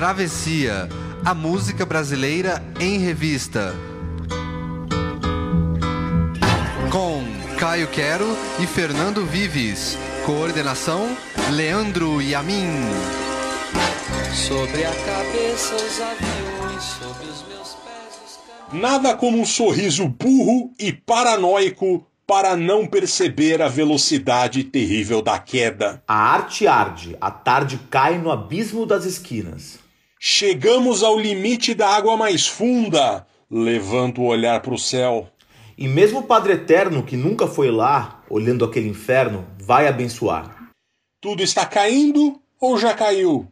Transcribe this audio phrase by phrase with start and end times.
[0.00, 0.88] Travessia,
[1.22, 3.74] a música brasileira em revista.
[6.90, 7.22] Com
[7.58, 8.24] Caio Quero
[8.58, 9.98] e Fernando Vives.
[10.24, 11.14] Coordenação:
[11.52, 12.70] Leandro Yamin.
[14.32, 18.82] Sobre a cabeça os aviões, sobre os meus pés os caminhos.
[18.82, 26.02] Nada como um sorriso burro e paranoico para não perceber a velocidade terrível da queda.
[26.08, 29.89] A arte arde, a tarde cai no abismo das esquinas.
[30.22, 33.26] Chegamos ao limite da água mais funda.
[33.50, 35.30] Levanto o olhar para o céu.
[35.78, 40.72] E mesmo o Padre Eterno, que nunca foi lá, olhando aquele inferno, vai abençoar.
[41.22, 43.50] Tudo está caindo ou já caiu?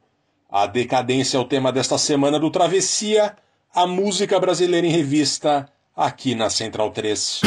[0.50, 3.34] A decadência é o tema desta semana do Travessia,
[3.74, 5.66] a música brasileira em revista,
[5.96, 7.40] aqui na Central 3.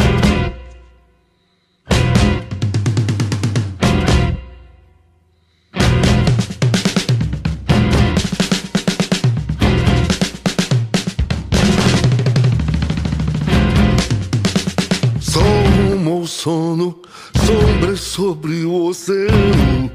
[17.52, 19.92] Sombras sobre o oceano.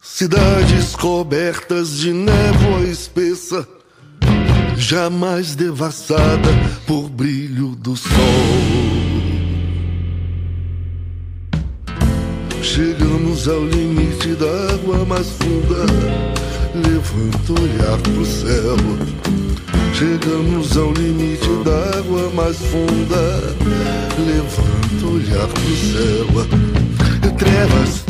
[0.00, 3.66] Cidades cobertas de névoa espessa,
[4.76, 6.48] jamais devassada
[6.86, 8.10] por brilho do sol.
[12.62, 15.86] Chegamos ao limite da água mais funda.
[16.74, 18.76] Levanto olhar pro céu.
[19.92, 23.54] Chegamos ao limite da água mais funda.
[24.18, 26.26] Levanto olhar pro céu.
[27.36, 28.04] Trevas,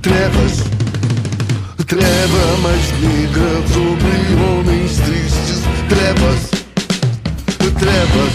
[0.00, 0.62] trevas,
[1.84, 5.62] treva mais negra sobre homens tristes.
[5.88, 6.50] Trevas,
[7.80, 8.34] trevas,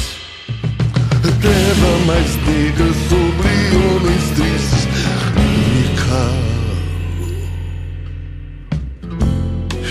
[1.40, 4.88] treva mais negra sobre homens tristes.
[5.38, 6.57] Me calo.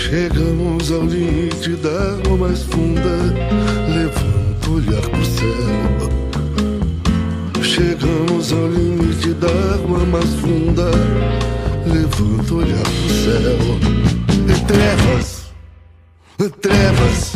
[0.09, 3.09] Chegamos ao limite da água mais funda.
[3.93, 6.09] Levanto o olhar pro céu.
[7.61, 10.89] Chegamos ao limite da água mais funda.
[11.85, 13.57] Levanto o olhar pro céu.
[14.47, 15.51] E trevas,
[16.61, 17.33] trevas,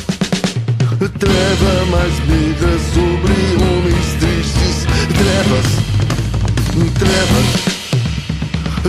[1.20, 3.34] treva mais negra sobre
[3.66, 4.88] homens tristes.
[5.20, 5.68] Trevas,
[6.98, 7.72] trevas.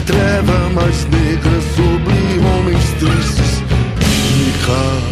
[0.07, 3.52] Treva mais negra sobre homens tristes
[4.73, 5.12] Me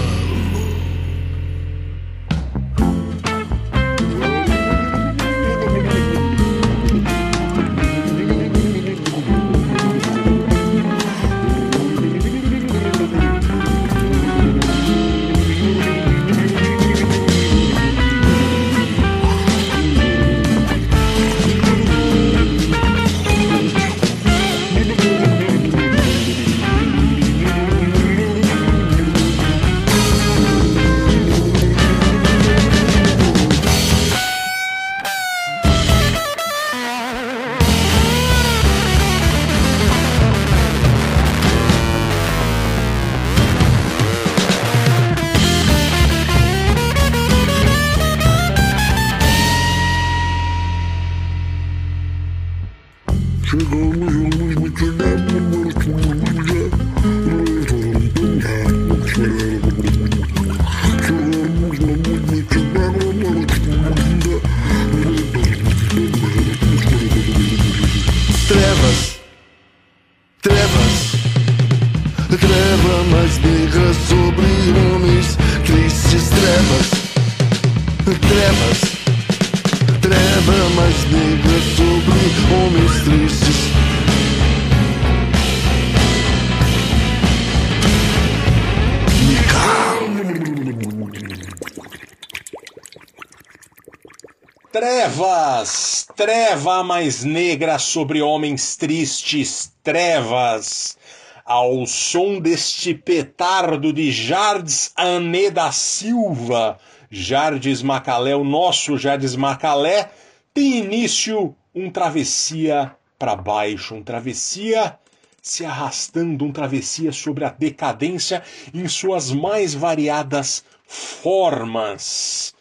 [96.61, 100.95] treva mais negra sobre homens tristes, trevas.
[101.43, 106.79] Ao som deste petardo de Jardes Ané da Silva,
[107.11, 110.11] Jardes Macalé, o nosso Jardes Macalé,
[110.53, 114.99] tem início um travessia para baixo, um travessia
[115.41, 118.43] se arrastando, um travessia sobre a decadência
[118.75, 122.55] em suas mais variadas formas.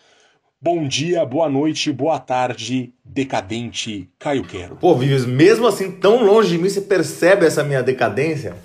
[0.61, 4.75] Bom dia, boa noite, boa tarde, decadente Caio Quero.
[4.75, 8.57] Pô, Vives, mesmo assim, tão longe de mim, você percebe essa minha decadência?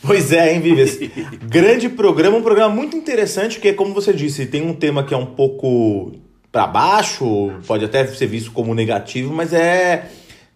[0.00, 0.98] Pois é, hein, Vives?
[1.44, 5.16] Grande programa, um programa muito interessante, que, como você disse, tem um tema que é
[5.18, 6.12] um pouco
[6.50, 10.08] para baixo, pode até ser visto como negativo, mas é.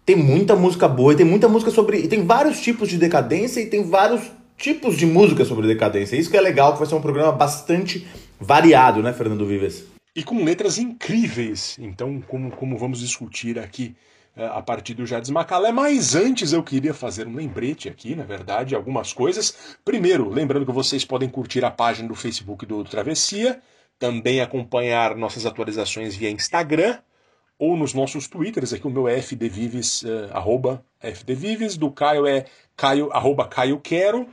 [0.03, 1.99] Tem muita música boa, e tem muita música sobre.
[1.99, 4.23] E tem vários tipos de decadência e tem vários
[4.57, 6.15] tipos de música sobre decadência.
[6.15, 8.07] Isso que é legal, que vai ser um programa bastante
[8.39, 9.98] variado, né, Fernando Vives?
[10.19, 11.77] E com letras incríveis.
[11.79, 13.95] Então, como, como vamos discutir aqui
[14.35, 15.71] uh, a partir do Jardim Macalé.
[15.71, 19.77] Mas antes eu queria fazer um lembrete aqui, na verdade, algumas coisas.
[19.85, 23.61] Primeiro, lembrando que vocês podem curtir a página do Facebook do Travessia,
[23.97, 26.99] também acompanhar nossas atualizações via Instagram
[27.57, 32.45] ou nos nossos twitters, aqui o meu é fdvives, uh, arroba fdvives, do Caio é
[32.75, 34.27] caio, arroba caio quero,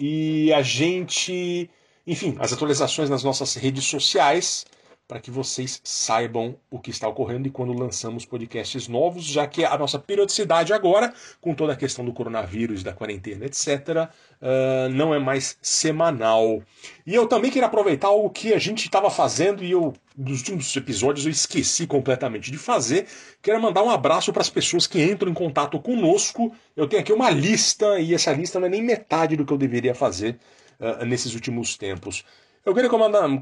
[0.00, 1.70] e a gente,
[2.04, 4.66] enfim, as atualizações nas nossas redes sociais,
[5.08, 9.64] para que vocês saibam o que está ocorrendo e quando lançamos podcasts novos, já que
[9.64, 14.08] a nossa periodicidade agora, com toda a questão do coronavírus, da quarentena, etc.,
[14.42, 16.60] uh, não é mais semanal.
[17.06, 20.74] E eu também queria aproveitar o que a gente estava fazendo e eu, nos últimos
[20.74, 23.06] episódios, eu esqueci completamente de fazer.
[23.40, 26.52] Quero mandar um abraço para as pessoas que entram em contato conosco.
[26.76, 29.58] Eu tenho aqui uma lista e essa lista não é nem metade do que eu
[29.58, 30.36] deveria fazer
[30.80, 32.24] uh, nesses últimos tempos.
[32.66, 32.90] Eu queria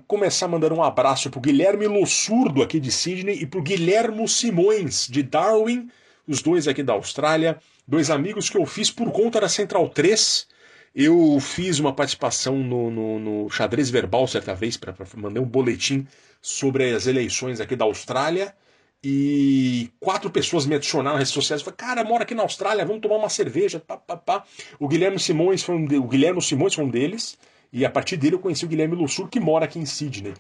[0.07, 5.23] começar mandando um abraço pro Guilherme Lossurdo, aqui de Sydney, e pro Guilhermo Simões, de
[5.23, 5.89] Darwin,
[6.29, 10.47] os dois aqui da Austrália, dois amigos que eu fiz por conta da Central 3.
[10.95, 16.07] Eu fiz uma participação no, no, no xadrez verbal certa vez, para mandar um boletim
[16.43, 18.55] sobre as eleições aqui da Austrália.
[19.03, 21.63] E quatro pessoas me adicionaram nas redes sociais.
[21.63, 23.81] Falaram, cara, mora aqui na Austrália, vamos tomar uma cerveja.
[23.81, 24.45] Pá, pá, pá.
[24.79, 25.97] O Guilherme Simões foi um de...
[25.97, 27.39] o Guilherme Simões foi um deles.
[27.75, 30.33] E a partir dele eu conheci o Guilherme Lussur, que mora aqui em Sydney.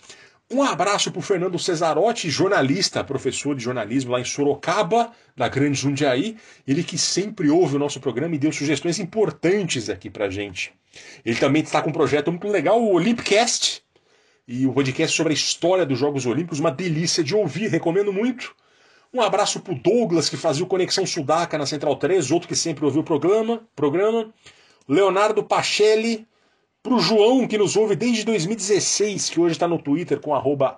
[0.52, 5.76] Um abraço para o Fernando Cesarotti, jornalista, professor de jornalismo lá em Sorocaba, da Grande
[5.76, 6.36] Jundiaí.
[6.64, 10.72] Ele que sempre ouve o nosso programa e deu sugestões importantes aqui para gente.
[11.24, 13.82] Ele também está com um projeto muito legal, o Olympicast,
[14.46, 18.54] e o podcast sobre a história dos Jogos Olímpicos, uma delícia de ouvir, recomendo muito.
[19.12, 22.54] Um abraço para o Douglas, que fazia o Conexão Sudaca na Central 3, outro que
[22.54, 23.66] sempre ouviu o programa.
[23.74, 24.32] programa.
[24.86, 26.28] Leonardo Pacelli,
[26.84, 30.34] para o João, que nos ouve desde 2016, que hoje está no Twitter com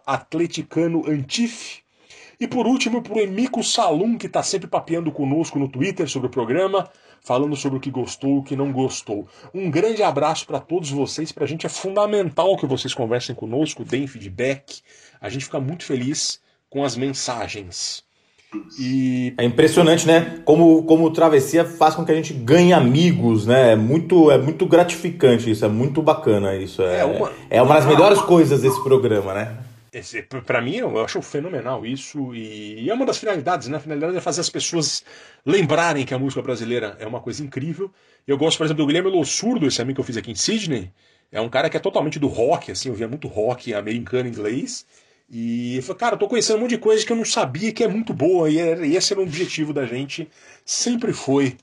[0.07, 1.81] atleticanoantif.
[2.39, 6.29] E por último, para o Emico Salum, que está sempre papeando conosco no Twitter sobre
[6.29, 6.89] o programa,
[7.21, 9.27] falando sobre o que gostou o que não gostou.
[9.53, 11.33] Um grande abraço para todos vocês.
[11.33, 14.83] Para a gente é fundamental que vocês conversem conosco, deem feedback.
[15.21, 18.06] A gente fica muito feliz com as mensagens.
[18.79, 19.35] E...
[19.37, 20.41] É impressionante, né?
[20.45, 23.73] Como, como travessia faz com que a gente ganhe amigos, né?
[23.73, 26.83] É muito, é muito gratificante isso, é muito bacana isso.
[26.83, 29.57] É, é, uma, é uma das melhores coisas desse programa, né?
[30.45, 32.35] Para mim, eu acho fenomenal isso.
[32.35, 33.79] E é uma das finalidades, né?
[33.79, 35.03] A finalidade é fazer as pessoas
[35.45, 37.91] lembrarem que a música brasileira é uma coisa incrível.
[38.27, 40.91] Eu gosto, por exemplo, do Guilherme Lossurdo, esse amigo que eu fiz aqui em Sydney.
[41.33, 44.85] É um cara que é totalmente do rock, assim, eu via muito rock americano inglês.
[45.29, 47.83] E falei, cara, eu tô conhecendo um monte de coisa que eu não sabia que
[47.83, 48.59] é muito boa, e
[48.95, 50.29] esse era o objetivo da gente,
[50.65, 51.57] sempre foi.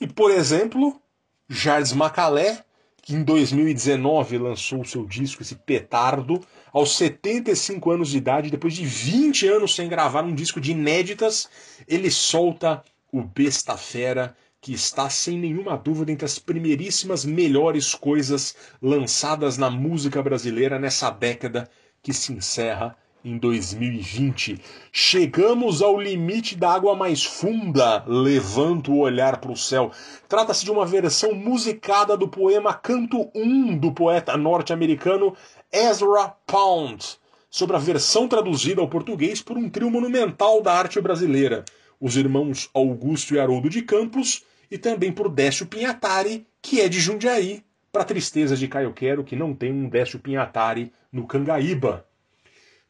[0.00, 1.00] E, por exemplo,
[1.48, 2.64] Jardim Macalé,
[3.00, 8.74] que em 2019 lançou o seu disco, esse petardo, aos 75 anos de idade, depois
[8.74, 11.48] de 20 anos sem gravar um disco de inéditas,
[11.86, 12.82] ele solta
[13.12, 19.70] o Besta Fera, que está sem nenhuma dúvida entre as primeiríssimas melhores coisas lançadas na
[19.70, 21.70] música brasileira nessa década
[22.06, 24.60] que se encerra em 2020.
[24.92, 29.90] Chegamos ao limite da água mais funda, levanto o olhar para o céu.
[30.28, 35.34] Trata-se de uma versão musicada do poema Canto 1 do poeta norte-americano
[35.72, 37.04] Ezra Pound,
[37.50, 41.64] sobre a versão traduzida ao português por um trio monumental da arte brasileira,
[42.00, 47.00] os irmãos Augusto e Haroldo de Campos, e também por Décio Pinhatari, que é de
[47.00, 47.65] Jundiaí,
[47.96, 52.06] para tristeza de Caio Quero, que não tem um Décio Pinhatari no Cangaíba.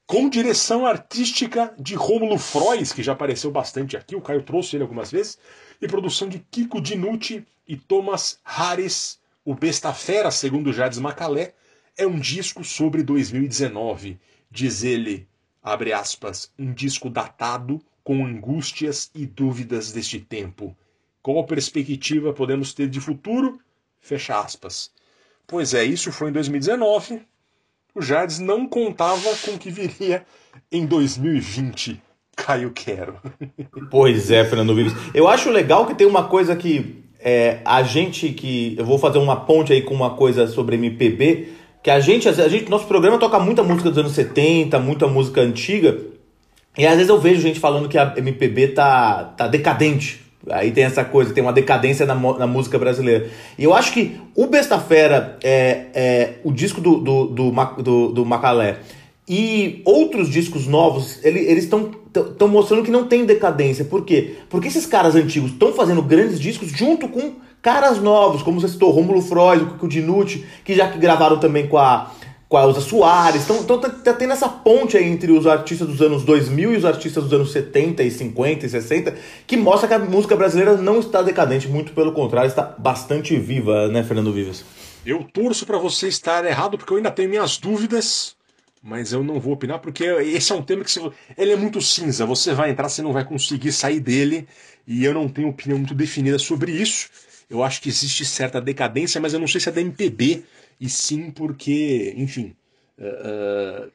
[0.05, 4.83] Com direção artística de Rômulo Frois, que já apareceu bastante aqui, o Caio trouxe ele
[4.83, 5.39] algumas vezes,
[5.81, 11.55] e produção de Kiko Dinucci e Thomas Harris, o Besta Fera, segundo Jades Macalé,
[11.97, 14.19] é um disco sobre 2019.
[14.51, 15.29] Diz ele,
[15.63, 20.77] abre aspas, um disco datado com angústias e dúvidas deste tempo.
[21.23, 23.61] Qual perspectiva podemos ter de futuro?
[24.07, 24.89] Fecha aspas.
[25.49, 27.23] Pois é, isso foi em 2019.
[27.93, 30.25] O Jardes não contava com o que viria
[30.71, 32.01] em 2020.
[32.37, 33.17] Caio Quero.
[33.91, 34.93] Pois é, Fernando Vives.
[35.13, 38.77] Eu acho legal que tem uma coisa que é, a gente que.
[38.79, 41.49] Eu vou fazer uma ponte aí com uma coisa sobre MPB.
[41.83, 45.41] Que a gente, a gente, nosso programa toca muita música dos anos 70, muita música
[45.41, 45.99] antiga.
[46.79, 50.26] E às vezes eu vejo gente falando que a MPB tá, tá decadente.
[50.51, 53.29] Aí tem essa coisa, tem uma decadência na, na música brasileira.
[53.59, 57.51] E eu acho que o Besta Fera, é, é, o disco do, do, do,
[57.83, 58.79] do, do Macalé,
[59.29, 61.91] E outros discos novos, ele- eles estão
[62.49, 63.85] mostrando que não tem decadência.
[63.85, 64.37] Por quê?
[64.49, 68.93] Porque esses caras antigos estão fazendo grandes discos junto com caras novos, como você citou,
[68.93, 72.13] Rômulo Freud, o Dinucci, que já que gravaram também com a
[72.49, 73.45] com a Elza Soares.
[73.45, 76.77] Então, então tá, tá tendo essa ponte aí entre os artistas dos anos 2000 e
[76.77, 79.15] os artistas dos anos 70 e 50 e 60,
[79.47, 83.89] que mostra que a música brasileira não está decadente, muito pelo contrário, está bastante viva,
[83.89, 84.65] né, Fernando Vives?
[85.05, 88.35] Eu torço pra você estar errado porque eu ainda tenho minhas dúvidas,
[88.83, 92.27] mas eu não vou opinar porque esse é um tema que ele é muito cinza.
[92.27, 94.47] Você vai entrar, você não vai conseguir sair dele
[94.87, 97.09] e eu não tenho opinião muito definida sobre isso.
[97.49, 100.43] Eu acho que existe certa decadência, mas eu não sei se é da MPB
[100.81, 102.55] e sim porque, enfim,
[102.99, 103.91] eh,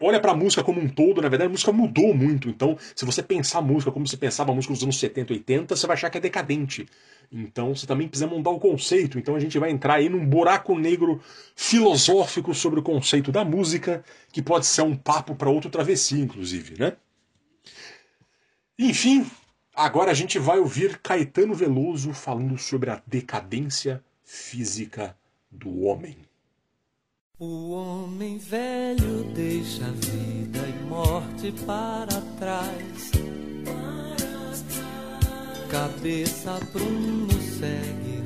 [0.00, 2.48] olha pra música como um todo, na verdade a música mudou muito.
[2.48, 5.76] Então, se você pensar a música como você pensava a música nos anos 70, 80,
[5.76, 6.86] você vai achar que é decadente.
[7.30, 9.18] Então, você também precisa mudar o conceito.
[9.18, 11.20] Então, a gente vai entrar aí num buraco negro
[11.56, 16.78] filosófico sobre o conceito da música, que pode ser um papo para outro travessia, inclusive,
[16.78, 16.96] né?
[18.78, 19.26] Enfim,
[19.74, 25.16] agora a gente vai ouvir Caetano Veloso falando sobre a decadência física
[25.56, 26.16] do homem.
[27.38, 33.10] O homem velho deixa vida e morte para trás.
[35.70, 38.24] Cabeça prumo segue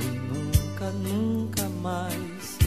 [0.00, 2.58] e nunca, nunca mais.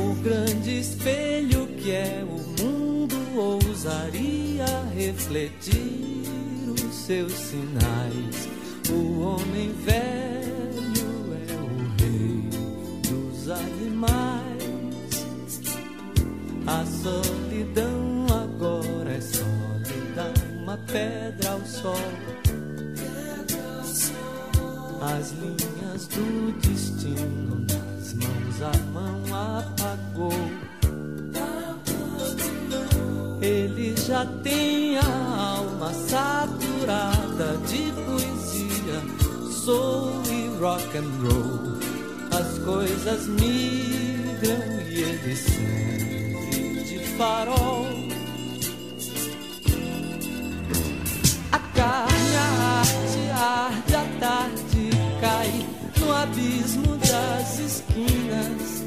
[0.00, 6.24] O grande espelho que é o mundo ousaria refletir
[6.68, 8.48] os seus sinais.
[8.90, 10.41] O homem velho
[16.66, 21.96] A solidão agora é sólida, uma pedra ao sol.
[25.00, 30.32] As linhas do destino nas mãos a mão apagou.
[33.40, 41.72] Ele já tem a alma saturada de poesia, soul e rock and roll.
[42.30, 46.21] As coisas migram e ele de
[47.16, 47.86] farol.
[51.50, 54.90] A carne, a arte, arde, a tarde
[55.20, 55.66] cai
[56.00, 58.84] no abismo das esquinas.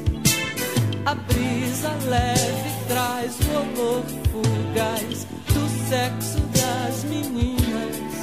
[1.04, 8.15] A brisa leve traz o olor fugaz do sexo das meninas.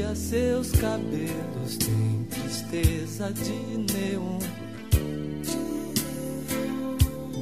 [0.00, 4.38] Fria, seus cabelos têm tristeza de neon.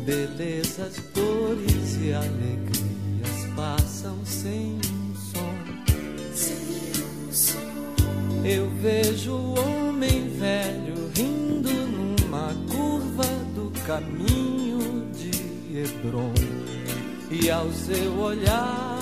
[0.04, 5.54] Belezas, cores e alegrias passam sem um som.
[8.44, 13.24] Eu vejo o homem velho rindo numa curva
[13.54, 16.32] do caminho de Hebron.
[17.30, 18.98] E ao seu olhar,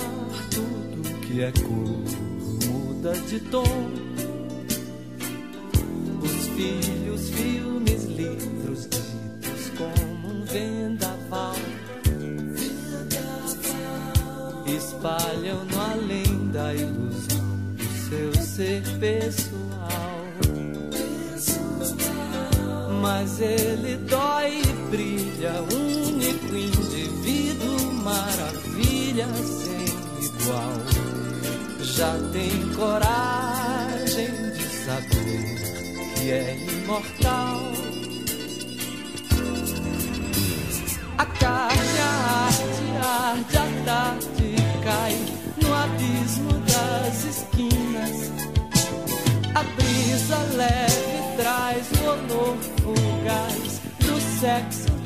[0.51, 2.26] tudo que é cor
[2.97, 3.63] muda de tom.
[6.21, 11.55] Os filhos, filmes, livros ditos como um vendaval
[14.65, 19.57] espalham no além da ilusão do seu ser pessoal.
[23.01, 30.96] Mas ele dói e brilha, único indivíduo, maravilha sem igual.
[31.97, 37.59] Já tem coragem de saber que é imortal.
[41.17, 45.15] A carne, a arte, arde, a tarde cai
[45.59, 48.31] no abismo das esquinas.
[49.55, 54.96] A brisa leve traz o olor fugaz do sexo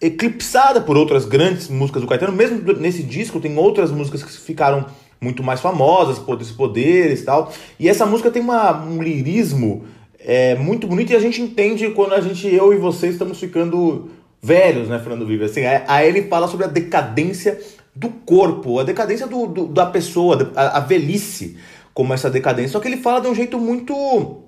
[0.00, 2.32] eclipsada por outras grandes músicas do Caetano.
[2.32, 4.86] Mesmo nesse disco tem outras músicas que ficaram
[5.20, 7.52] muito mais famosas, Poderes Poderes e tal.
[7.78, 9.84] E essa música tem uma, um lirismo
[10.18, 14.10] é, muito bonito e a gente entende quando a gente, eu e você, estamos ficando
[14.42, 15.44] velhos, né, Fernando Vive?
[15.44, 17.58] Assim, aí ele fala sobre a decadência
[17.94, 21.56] do corpo, a decadência do, do da pessoa, a, a, velhice
[21.92, 22.72] como essa decadência.
[22.72, 24.42] Só que ele fala de um jeito muito.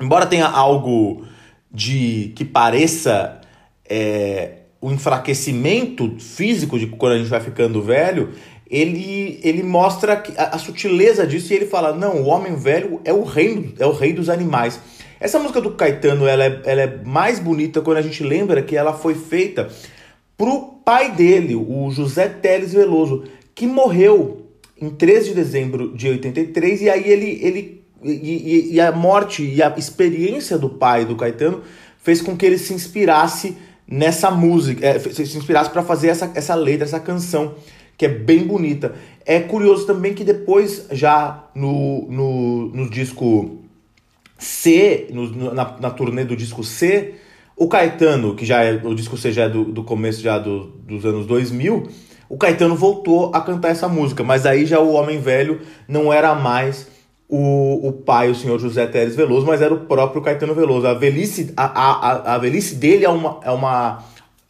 [0.00, 1.24] Embora tenha algo
[1.70, 3.40] de que pareça
[3.88, 8.32] é, o enfraquecimento físico de quando a gente vai ficando velho,
[8.70, 13.12] ele, ele mostra a, a, sutileza disso e ele fala: não, o homem velho é
[13.12, 14.78] o rei, é o rei dos animais.
[15.18, 18.76] Essa música do Caetano ela é, ela é mais bonita quando a gente lembra que
[18.76, 19.68] ela foi feita
[20.36, 24.46] pro pai dele, o José Teles Veloso, que morreu
[24.80, 29.60] em 13 de dezembro de 83, e aí ele, ele e, e, a morte e
[29.60, 31.62] a experiência do pai do Caetano
[32.00, 33.56] fez com que ele se inspirasse
[33.86, 37.56] nessa música, é, se inspirasse para fazer essa, essa letra, essa canção
[37.98, 38.94] que é bem bonita.
[39.26, 43.58] É curioso também que depois, já no, no, no disco
[44.38, 47.16] C, no, na, na turnê do disco C,
[47.56, 50.68] o Caetano, que já é, o disco C já é do, do começo já do,
[50.86, 51.88] dos anos 2000,
[52.28, 56.34] o Caetano voltou a cantar essa música, mas aí já o Homem Velho não era
[56.36, 56.86] mais
[57.28, 60.86] o, o pai, o senhor José Teres Veloso, mas era o próprio Caetano Veloso.
[60.86, 64.04] A velhice, a, a, a velhice dele é uma, é uma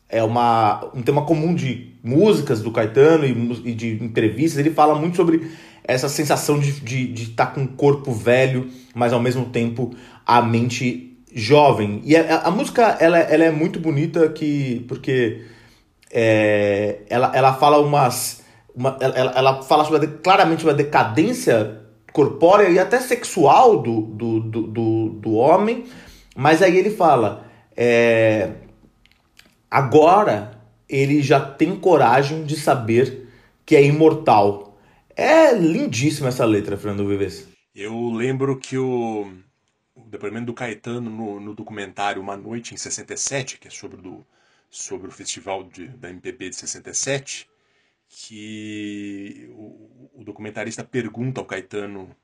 [0.09, 4.59] é uma, um tema comum de músicas do Caetano e, e de entrevistas.
[4.59, 5.51] Ele fala muito sobre
[5.85, 9.95] essa sensação de estar de, de tá com um corpo velho, mas ao mesmo tempo
[10.27, 12.01] a mente jovem.
[12.05, 15.43] E a, a música ela, ela é muito bonita que, porque
[16.11, 18.43] é, ela, ela fala umas.
[18.75, 21.81] Uma, ela, ela fala sobre a, claramente uma decadência
[22.13, 25.85] corpórea e até sexual do, do, do, do, do homem,
[26.37, 27.45] mas aí ele fala.
[27.77, 28.51] É,
[29.71, 30.58] Agora
[30.89, 33.29] ele já tem coragem de saber
[33.67, 34.79] que é imortal.
[35.15, 37.49] É lindíssima essa letra, Fernando Vives.
[37.75, 39.31] Eu lembro que o,
[39.95, 44.27] o depoimento do Caetano no, no, documentário Uma Noite em 67, que é sobre, do,
[44.71, 47.49] sobre o festival de, da MPB de 67,
[48.09, 52.17] que o, o documentarista pergunta ao Caetano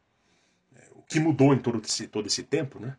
[0.75, 2.97] é, o que mudou em todo esse, todo esse tempo, né?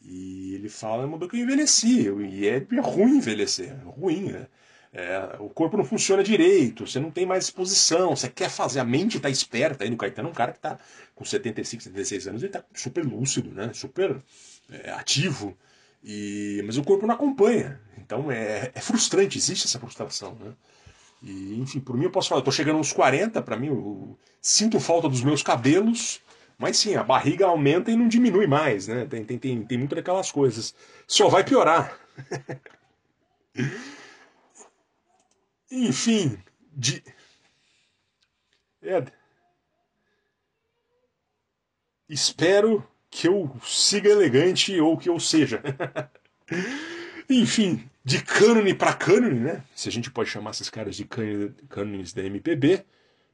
[0.00, 4.46] E ele fala, mudou que eu envelheci, e é, é ruim envelhecer, é ruim, né?
[4.94, 8.84] É, o corpo não funciona direito, você não tem mais disposição, você quer fazer, a
[8.84, 9.84] mente está esperta.
[9.84, 10.78] Aí no Caetano é um cara que está
[11.14, 13.70] com 75, 76 anos, ele está super lúcido, né?
[13.72, 14.22] super
[14.70, 15.56] é, ativo,
[16.04, 17.80] e, mas o corpo não acompanha.
[17.96, 20.36] Então é, é frustrante, existe essa frustração.
[20.38, 20.52] Né?
[21.22, 24.18] E, enfim, por mim eu posso falar, eu tô chegando aos 40, para mim eu
[24.42, 26.20] sinto falta dos meus cabelos,
[26.58, 29.06] mas sim, a barriga aumenta e não diminui mais, né?
[29.06, 30.74] Tem, tem, tem, tem muito daquelas coisas.
[31.08, 31.98] Só vai piorar.
[35.72, 36.38] Enfim,
[36.70, 37.02] de.
[38.82, 39.10] Ed.
[42.06, 45.62] Espero que eu siga elegante ou que eu seja.
[47.28, 49.64] Enfim, de cânone para cânone, né?
[49.74, 52.84] Se a gente pode chamar esses caras de cânones da MPB,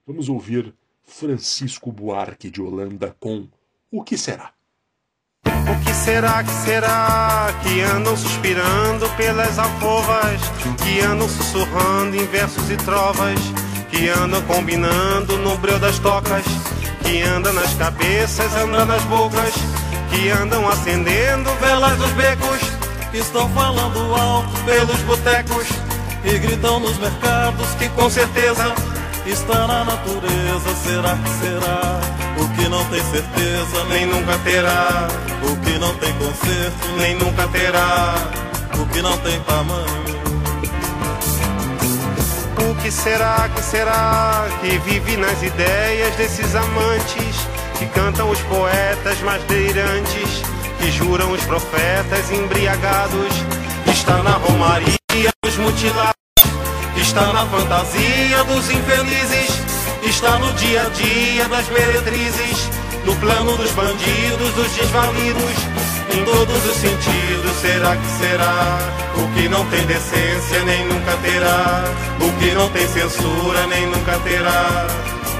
[0.07, 0.72] vamos ouvir
[1.03, 3.48] Francisco Buarque de Holanda com
[3.90, 4.55] O que será?
[5.70, 10.40] O que será, que será que andam suspirando pelas alcovas,
[10.82, 13.38] que andam sussurrando em versos e trovas,
[13.90, 16.44] que andam combinando no breu das tocas,
[17.04, 19.54] que andam nas cabeças, andam nas bocas,
[20.11, 22.61] que andam acendendo velas dos becos,
[23.12, 25.66] estão falando alto pelos botecos
[26.24, 28.74] e gritam nos mercados que com certeza
[29.26, 30.74] está na natureza.
[30.84, 32.28] Será que será?
[32.38, 35.09] O que não tem certeza, nem nunca terá.
[35.42, 38.14] O que não tem conserto, nem nunca terá.
[38.81, 40.09] O que não tem tamanho.
[42.70, 47.37] O que será, que será que vive nas ideias desses amantes
[47.79, 50.42] que cantam os poetas mais delirantes,
[50.79, 53.35] que juram os profetas embriagados,
[53.87, 54.98] está na romaria
[55.44, 56.18] dos mutilados
[57.01, 59.48] Está na fantasia dos infelizes,
[60.02, 62.68] está no dia a dia das meretrizes,
[63.04, 65.56] no plano dos bandidos, dos desvalidos,
[66.14, 67.52] em todos os sentidos.
[67.61, 68.78] Será que será?
[69.16, 71.84] O que não tem decência nem nunca terá,
[72.20, 74.87] o que não tem censura nem nunca terá,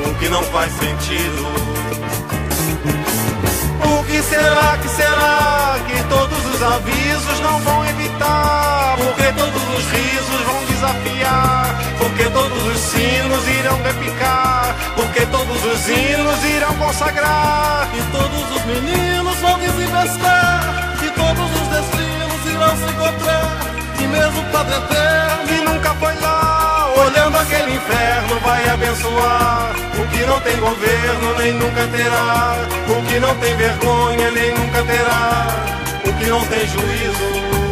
[0.05, 1.49] o que não faz sentido.
[4.19, 8.97] Que será, que será que todos os avisos não vão evitar?
[8.97, 11.79] Porque todos os risos vão desafiar?
[11.99, 14.75] Porque todos os sinos irão repicar?
[14.97, 17.89] Porque todos os hinos irão consagrar?
[17.95, 20.97] E todos os meninos vão desinvestar?
[21.01, 23.57] E todos os destinos irão se encontrar?
[24.01, 26.48] E mesmo Padre Eterno que nunca foi lá,
[26.99, 29.73] olhando aquele inferno, vai abençoar.
[29.99, 32.57] O que não tem governo nem nunca terá.
[32.89, 35.47] O que não tem vergonha nem nunca terá.
[36.05, 37.68] O que não tem juízo.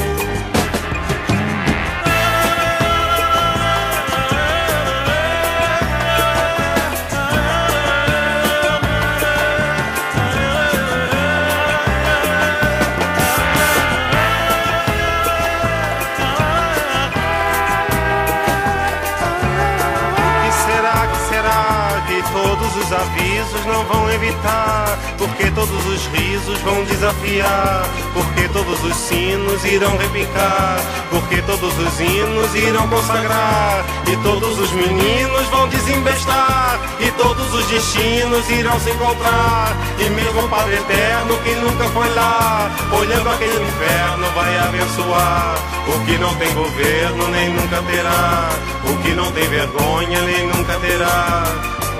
[22.97, 24.99] Avisos não vão evitar?
[25.19, 27.89] Porque todos os risos vão desafiar?
[28.13, 30.79] Porque todos os sinos irão repicar?
[31.11, 33.85] Porque todos os hinos irão consagrar?
[34.11, 36.76] E todos os meninos vão desembestar?
[36.99, 39.77] E todos os destinos irão se encontrar?
[39.99, 45.57] E mesmo o Padre Eterno que nunca foi lá, olhando aquele inferno, vai abençoar?
[45.89, 48.49] O que não tem governo nem nunca terá,
[48.85, 51.45] o que não tem vergonha nem nunca terá,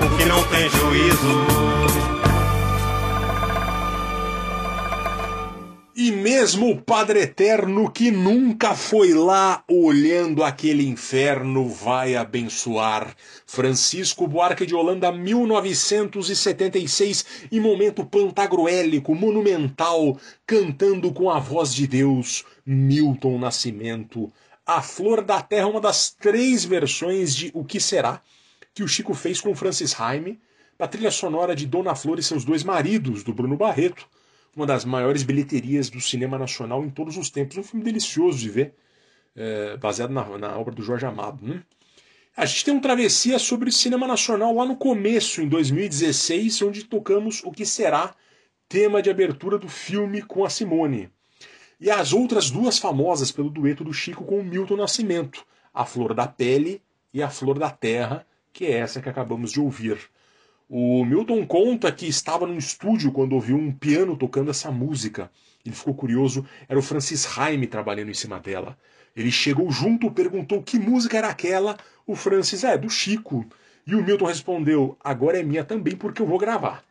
[0.01, 2.16] o que não tem juízo.
[5.99, 13.15] E mesmo o Padre Eterno que nunca foi lá olhando aquele inferno vai abençoar.
[13.47, 22.45] Francisco Buarque de Holanda, 1976, em momento pantagruélico, monumental, cantando com a voz de Deus,
[22.63, 24.31] Milton Nascimento.
[24.67, 28.21] A Flor da Terra, uma das três versões de O Que Será,
[28.71, 30.39] que o Chico fez com Francis Haime,
[30.77, 34.07] a trilha sonora de Dona Flor e seus dois maridos, do Bruno Barreto,
[34.57, 37.57] uma das maiores bilheterias do cinema nacional em todos os tempos.
[37.57, 38.73] Um filme delicioso de ver,
[39.35, 41.45] é, baseado na, na, obra do Jorge Amado.
[41.45, 41.61] Né?
[42.35, 47.43] A gente tem um travessia sobre cinema nacional lá no começo, em 2016, onde tocamos
[47.43, 48.15] o que será
[48.67, 51.11] tema de abertura do filme com a Simone.
[51.79, 56.15] E as outras duas famosas pelo dueto do Chico com o Milton Nascimento, A Flor
[56.15, 56.81] da Pele
[57.13, 59.99] e A Flor da Terra, que é essa que acabamos de ouvir.
[60.69, 65.31] O Milton conta que estava num estúdio quando ouviu um piano tocando essa música.
[65.65, 68.77] Ele ficou curioso, era o Francis Haime trabalhando em cima dela.
[69.15, 71.77] Ele chegou junto, perguntou que música era aquela.
[72.05, 73.45] O Francis, é, do Chico.
[73.85, 76.83] E o Milton respondeu, agora é minha também porque eu vou gravar.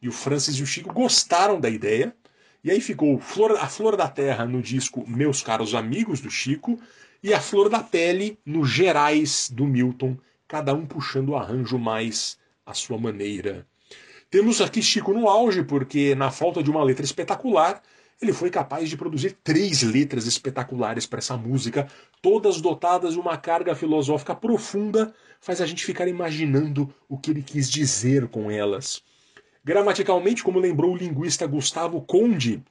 [0.00, 2.14] E o Francis e o Chico gostaram da ideia.
[2.62, 6.78] E aí ficou Flor, a Flor da Terra no disco Meus Caros Amigos do Chico
[7.20, 12.38] e a Flor da Pele no Gerais do Milton, cada um puxando o arranjo mais
[12.68, 13.66] à sua maneira.
[14.30, 17.82] Temos aqui Chico no auge, porque na falta de uma letra espetacular,
[18.20, 21.88] ele foi capaz de produzir três letras espetaculares para essa música,
[22.20, 27.42] todas dotadas de uma carga filosófica profunda, faz a gente ficar imaginando o que ele
[27.42, 29.02] quis dizer com elas.
[29.64, 32.62] Gramaticalmente, como lembrou o linguista Gustavo Conde,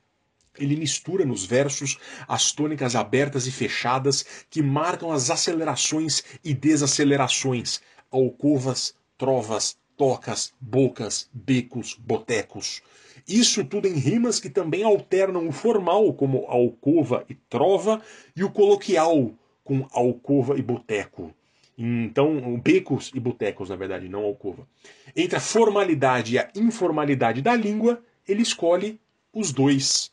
[0.60, 7.82] ele mistura nos versos as tônicas abertas e fechadas que marcam as acelerações e desacelerações,
[8.12, 12.82] alcovas, trovas, tocas, bocas, becos, botecos.
[13.28, 18.02] Isso tudo em rimas que também alternam o formal, como alcova e trova,
[18.36, 19.32] e o coloquial,
[19.64, 21.34] com alcova e boteco.
[21.78, 24.68] Então, becos e botecos, na verdade, não alcova.
[25.16, 29.00] Entre a formalidade e a informalidade da língua, ele escolhe
[29.34, 30.12] os dois.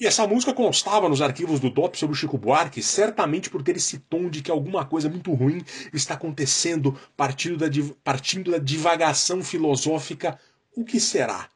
[0.00, 3.76] E essa música constava nos arquivos do DOP sobre o Chico Buarque, certamente por ter
[3.76, 7.66] esse tom de que alguma coisa muito ruim está acontecendo, partindo da,
[8.02, 10.40] partindo da divagação filosófica.
[10.74, 11.50] O que será?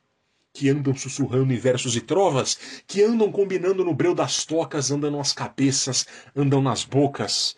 [0.52, 5.10] Que andam sussurrando em versos e trovas, que andam combinando no breu das tocas, andam
[5.10, 7.56] nas cabeças, andam nas bocas.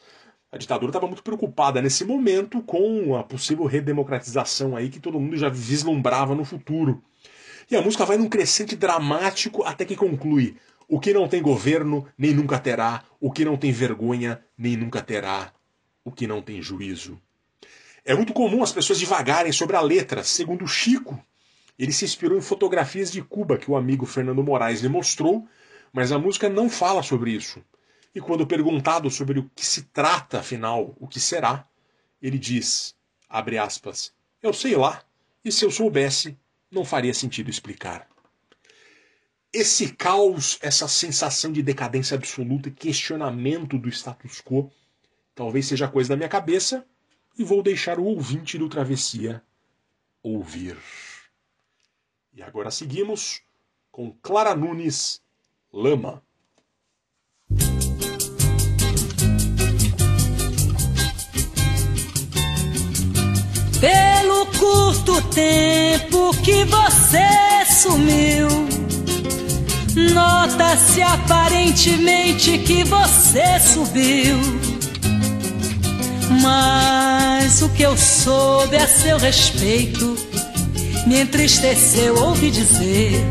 [0.52, 5.36] A ditadura estava muito preocupada nesse momento com a possível redemocratização aí que todo mundo
[5.36, 7.02] já vislumbrava no futuro.
[7.68, 10.56] E a música vai num crescente dramático até que conclui:
[10.88, 15.02] o que não tem governo nem nunca terá, o que não tem vergonha nem nunca
[15.02, 15.52] terá,
[16.04, 17.20] o que não tem juízo.
[18.04, 21.20] É muito comum as pessoas divagarem sobre a letra, segundo Chico.
[21.76, 25.46] Ele se inspirou em fotografias de Cuba que o amigo Fernando Moraes lhe mostrou,
[25.92, 27.62] mas a música não fala sobre isso.
[28.14, 31.68] E quando perguntado sobre o que se trata, afinal, o que será,
[32.22, 32.94] ele diz,
[33.28, 35.02] abre aspas, eu sei lá,
[35.44, 36.38] e se eu soubesse,
[36.70, 38.08] não faria sentido explicar.
[39.58, 44.70] Esse caos, essa sensação de decadência absoluta e questionamento do status quo,
[45.34, 46.84] talvez seja coisa da minha cabeça,
[47.38, 49.42] e vou deixar o ouvinte do Travessia
[50.22, 50.76] ouvir.
[52.34, 53.40] E agora seguimos
[53.90, 55.22] com Clara Nunes,
[55.72, 56.22] Lama.
[63.80, 68.75] Pelo curto tempo que você sumiu,
[69.96, 74.38] nota-se aparentemente que você subiu.
[76.42, 80.16] Mas o que eu soube a seu respeito
[81.06, 83.24] me entristeceu ouvir dizer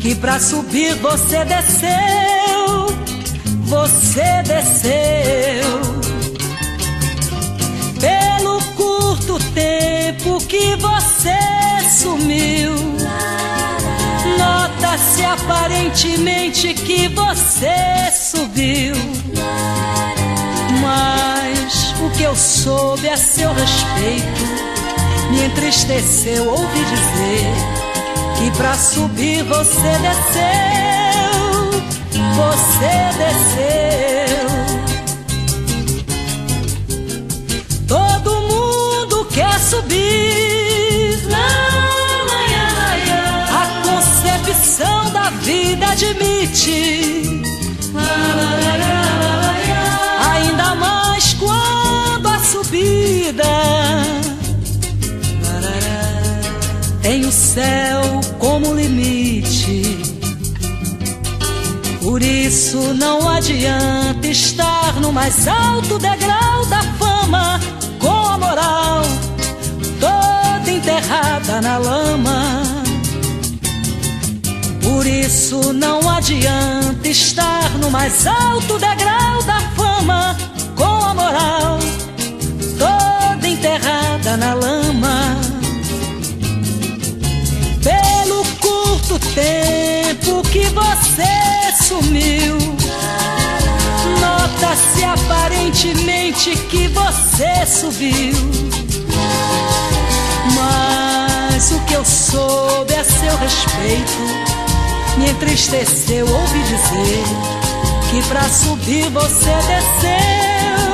[0.00, 2.86] que pra subir você desceu,
[3.62, 5.80] você desceu.
[7.98, 11.38] Pelo curto tempo que você
[11.98, 12.74] sumiu,
[14.74, 18.94] nota-se aparentemente que você subiu.
[20.80, 24.44] Mas o que eu soube a seu respeito
[25.30, 27.54] me entristeceu ouvir dizer
[28.38, 31.70] que pra subir você desceu,
[32.36, 34.48] você desceu.
[37.86, 40.33] Todo mundo quer subir.
[45.94, 47.44] Admite.
[50.32, 53.44] Ainda mais quando a subida
[57.00, 59.82] tem o céu como limite.
[62.02, 67.60] Por isso não adianta estar no mais alto degrau da fama
[68.00, 69.02] com a moral
[70.00, 72.83] toda enterrada na lama.
[74.84, 80.36] Por isso não adianta estar no mais alto degrau da fama
[80.76, 81.78] com a moral
[82.78, 85.40] toda enterrada na lama.
[87.82, 92.58] Pelo curto tempo que você sumiu,
[94.20, 98.34] nota-se aparentemente que você subiu.
[100.54, 104.53] Mas o que eu soube a seu respeito
[105.18, 107.24] me entristeceu ouvir dizer
[108.10, 110.84] que pra subir você desceu,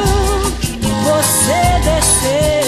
[1.05, 2.61] você desceu.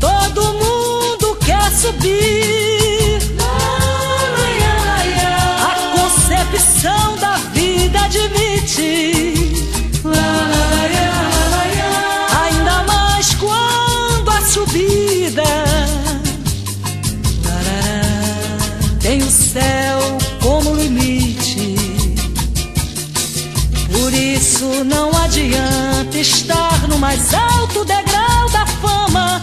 [0.00, 3.18] Todo mundo quer subir.
[5.60, 9.11] A concepção da vida admite.
[19.52, 21.74] Céu como limite.
[23.92, 29.41] Por isso não adianta estar no mais alto degrau da fama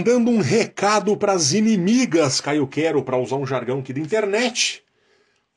[0.00, 4.82] mandando um recado pras inimigas, Caio Quero, para usar um jargão aqui da internet.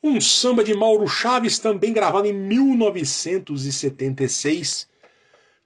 [0.02, 4.86] Um samba de Mauro Chaves, também gravado em 1976.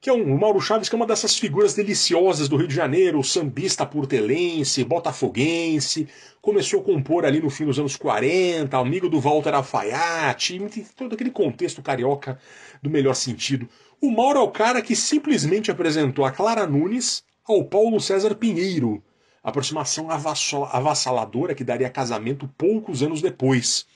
[0.01, 2.75] Que é um o Mauro Chaves, que é uma dessas figuras deliciosas do Rio de
[2.77, 6.07] Janeiro, sambista portelense, botafoguense.
[6.41, 10.61] Começou a compor ali no fim dos anos 40, amigo do Walter Alfaiate,
[10.97, 12.38] todo aquele contexto carioca
[12.81, 13.69] do melhor sentido.
[14.01, 19.02] O Mauro é o cara que simplesmente apresentou a Clara Nunes ao Paulo César Pinheiro.
[19.42, 23.87] Aproximação avassal- avassaladora que daria casamento poucos anos depois.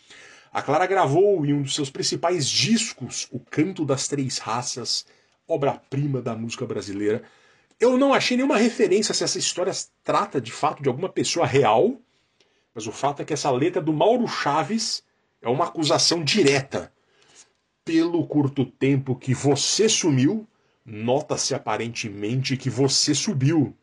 [0.50, 5.04] A Clara gravou em um dos seus principais discos, O Canto das Três Raças,
[5.46, 7.22] obra-prima da música brasileira.
[7.78, 11.96] Eu não achei nenhuma referência se essa história trata de fato de alguma pessoa real,
[12.74, 15.02] mas o fato é que essa letra do Mauro Chaves
[15.42, 16.90] é uma acusação direta.
[17.84, 20.46] Pelo curto tempo que você sumiu,
[20.84, 23.74] nota-se aparentemente que você subiu.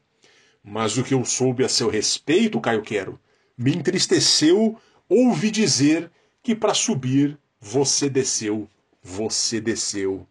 [0.63, 3.19] Mas o que eu soube a seu respeito, Caio Quero,
[3.57, 6.11] me entristeceu ouvir dizer
[6.43, 8.67] que para subir você desceu,
[9.01, 10.27] você desceu.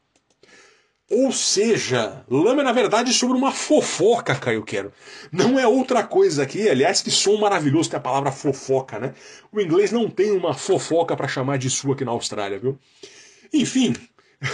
[1.10, 4.92] Ou seja, Lama é na verdade sobre uma fofoca, Caio Quero.
[5.32, 9.14] Não é outra coisa aqui, aliás, que som maravilhoso tem a palavra fofoca, né?
[9.50, 12.78] O inglês não tem uma fofoca para chamar de sua aqui na Austrália, viu?
[13.54, 13.94] Enfim,
[14.40, 14.46] É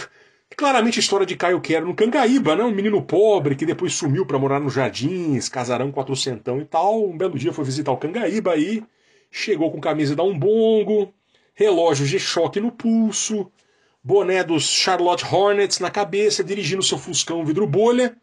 [0.54, 2.64] claramente a história de Caio Quero no Cangaíba, né?
[2.64, 7.04] Um menino pobre que depois sumiu para morar nos jardins, casarão quatrocentão e tal.
[7.04, 8.82] Um belo dia foi visitar o Cangaíba aí,
[9.30, 11.12] chegou com camisa da Umbongo,
[11.54, 13.50] relógio G-Shock no pulso,
[14.02, 18.16] boné dos Charlotte Hornets na cabeça, dirigindo seu Fuscão vidro bolha.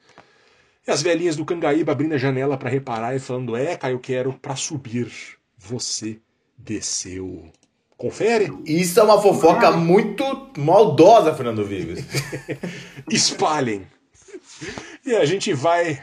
[0.88, 4.34] E as velhinhas do Cangaíba abrindo a janela para reparar e falando: É, Caio Quero,
[4.34, 5.12] para subir,
[5.58, 6.20] você
[6.58, 7.52] desceu.
[8.02, 8.52] Confere?
[8.66, 12.04] Isso é uma fofoca muito maldosa, Fernando Vives.
[13.08, 13.86] Espalhem.
[15.06, 16.02] E a gente vai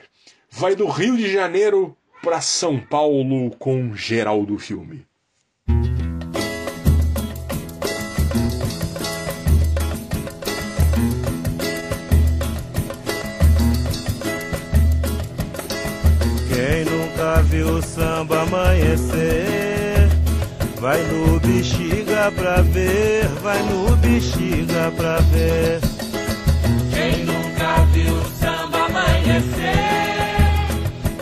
[0.49, 5.05] vai do Rio de Janeiro para São Paulo com Geraldo Filme.
[16.47, 19.88] Quem nunca viu o samba amanhecer,
[20.81, 25.81] vai no bexiga pra ver, vai no bexiga pra ver.
[26.93, 29.75] Quem nunca viu o samba amanhecer,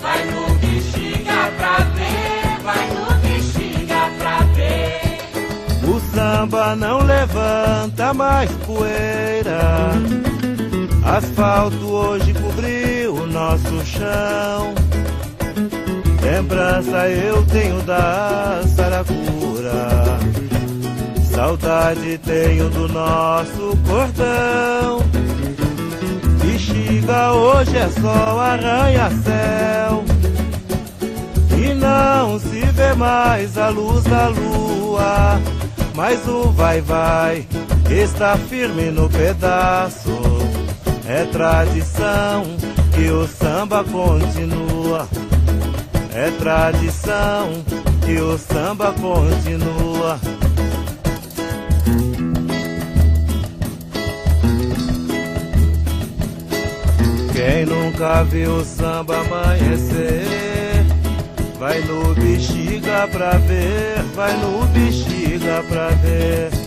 [0.00, 5.88] vai no bexiga pra ver, vai no bexiga pra ver.
[5.88, 9.92] O samba não levanta mais poeira.
[11.04, 14.65] Asfalto hoje cobriu o nosso chão.
[16.28, 20.18] Lembrança eu tenho da saracura.
[21.22, 25.04] Saudade tenho do nosso cordão.
[26.42, 30.04] Bexiga hoje é só arranha-céu.
[31.56, 35.40] E não se vê mais a luz da lua.
[35.94, 37.46] Mas o vai-vai
[37.88, 40.10] está firme no pedaço.
[41.06, 42.42] É tradição
[42.92, 45.08] que o samba continua.
[46.18, 47.62] É tradição
[48.02, 50.18] que o samba continua.
[57.34, 60.86] Quem nunca viu o samba amanhecer,
[61.58, 66.65] vai no bexiga pra ver, vai no bexiga pra ver.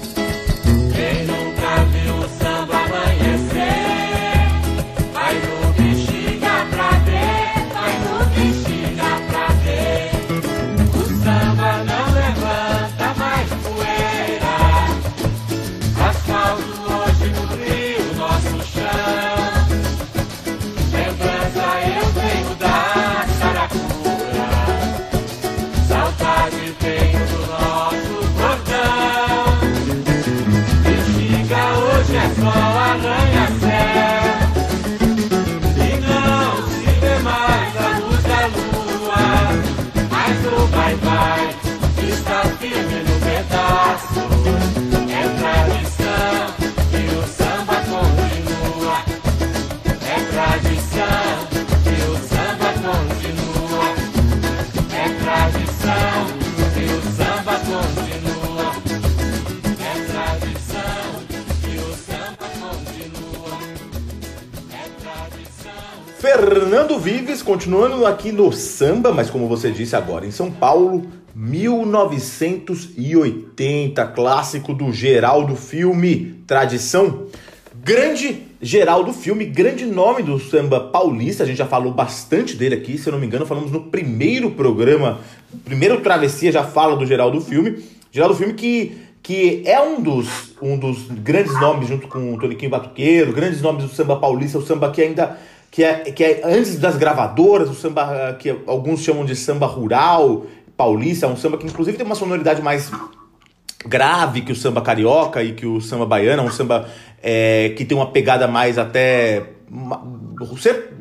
[66.39, 74.07] Fernando Vives, continuando aqui no samba, mas como você disse agora, em São Paulo, 1980,
[74.07, 77.25] clássico do Geraldo Filme, tradição.
[77.83, 82.97] Grande Geraldo Filme, grande nome do samba paulista, a gente já falou bastante dele aqui,
[82.97, 85.19] se eu não me engano, falamos no primeiro programa,
[85.65, 87.83] primeiro Travessia já fala do Geraldo Filme.
[88.13, 92.71] Geraldo Filme que, que é um dos, um dos grandes nomes, junto com o Toniquinho
[92.71, 95.37] Batuqueiro, grandes nomes do samba paulista, o samba que ainda
[95.71, 100.45] que é, que é antes das gravadoras, o samba que alguns chamam de samba rural
[100.75, 102.89] paulista, é um samba que inclusive tem uma sonoridade mais
[103.85, 106.87] grave que o samba carioca e que o samba baiano, é um samba
[107.21, 109.43] é, que tem uma pegada mais até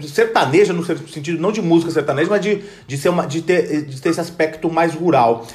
[0.06, 4.00] sertaneja no sentido não de música sertaneja, mas de, de, ser uma, de, ter, de
[4.00, 5.46] ter esse aspecto mais rural.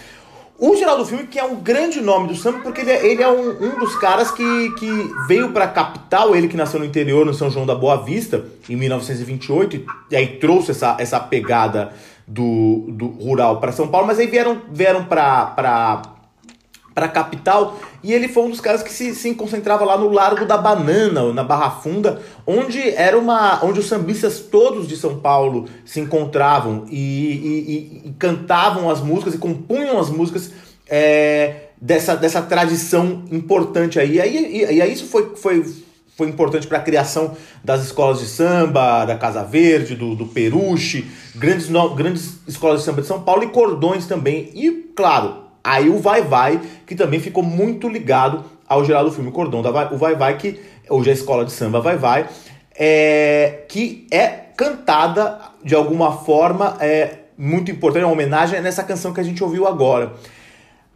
[0.66, 3.28] O Geraldo Filme, que é um grande nome do samba, porque ele é, ele é
[3.30, 4.90] um, um dos caras que, que
[5.28, 8.76] veio pra capital, ele que nasceu no interior, no São João da Boa Vista, em
[8.78, 11.92] 1928, e- aí trouxe essa, essa pegada
[12.26, 16.02] do, do rural para São Paulo, mas aí vieram, vieram pra, pra,
[16.94, 20.46] pra capital, e ele foi um dos caras que se, se concentrava lá no Largo
[20.46, 23.64] da Banana, na Barra Funda, onde era uma.
[23.66, 29.02] onde os sambistas todos de São Paulo se encontravam e, e- e- e cantavam as
[29.02, 30.52] músicas e compunham as músicas
[30.88, 34.14] é, dessa, dessa tradição importante aí.
[34.18, 35.66] E aí, e aí isso foi, foi,
[36.16, 41.06] foi importante para a criação das escolas de samba, da Casa Verde, do, do Peruche,
[41.36, 44.52] grandes, no- grandes escolas de samba de São Paulo e cordões também.
[44.54, 49.62] E, claro, aí o Vai Vai, que também ficou muito ligado ao Geraldo Filme Cordão.
[49.62, 50.60] Da Vai- O Vai Vai que,
[50.90, 52.28] hoje é a escola de samba Vai Vai,
[52.76, 59.14] é, que é cantada de alguma forma, é muito importante, é uma homenagem nessa canção
[59.14, 60.14] que a gente ouviu agora.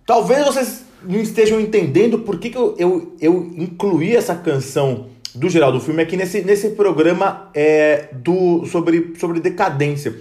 [0.05, 5.49] Talvez vocês não estejam entendendo por que, que eu, eu, eu incluí essa canção do
[5.49, 10.15] Geraldo Filme aqui nesse, nesse programa é, do, sobre, sobre decadência.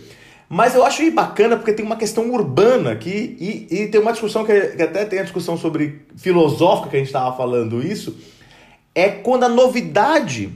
[0.49, 4.45] Mas eu acho bacana porque tem uma questão urbana aqui e, e tem uma discussão
[4.45, 8.17] que, que, até tem a discussão sobre filosófica que a gente estava falando isso.
[8.95, 10.51] É quando a novidade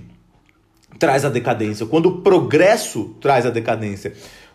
[0.98, 4.12] traz a decadência, quando o progresso traz a decadência.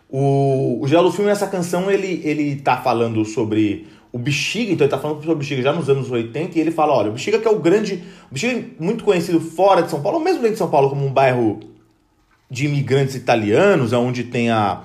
[0.08, 4.90] O, o Geraldo Filme nessa canção ele, ele tá falando sobre o Bexiga, então ele
[4.90, 7.38] tá falando sobre o Bexiga já nos anos 80 e ele fala, olha, o Bexiga
[7.38, 10.52] que é o grande, o Bexiga é muito conhecido fora de São Paulo, mesmo dentro
[10.54, 11.60] de São Paulo como um bairro
[12.50, 14.84] de imigrantes italianos, onde tem a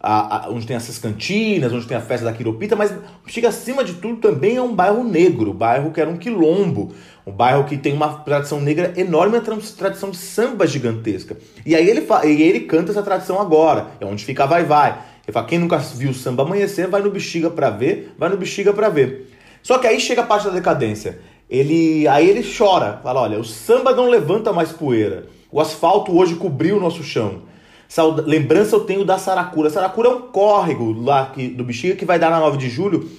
[0.00, 2.92] a, a, onde tem essas cantinas, onde tem a festa da Quiropita, mas
[3.26, 6.94] chega acima de tudo também é um bairro negro, bairro que era um quilombo,
[7.26, 11.36] um bairro que tem uma tradição negra enorme, uma tradição de samba gigantesca.
[11.66, 14.98] E aí ele, e ele canta essa tradição agora, é onde fica Vai Vai.
[15.26, 18.72] Ele fala, quem nunca viu samba amanhecer, vai no Bexiga pra ver, vai no Bexiga
[18.72, 19.30] pra ver.
[19.62, 21.18] Só que aí chega a parte da decadência.
[21.48, 25.26] Ele, aí ele chora, fala, olha, o samba não levanta mais poeira.
[25.52, 27.42] O asfalto hoje cobriu o nosso chão.
[27.90, 28.22] Saud...
[28.24, 29.68] Lembrança eu tenho da Saracura.
[29.68, 33.10] Saracura é um córrego lá que, do Bexiga que vai dar na 9 de julho.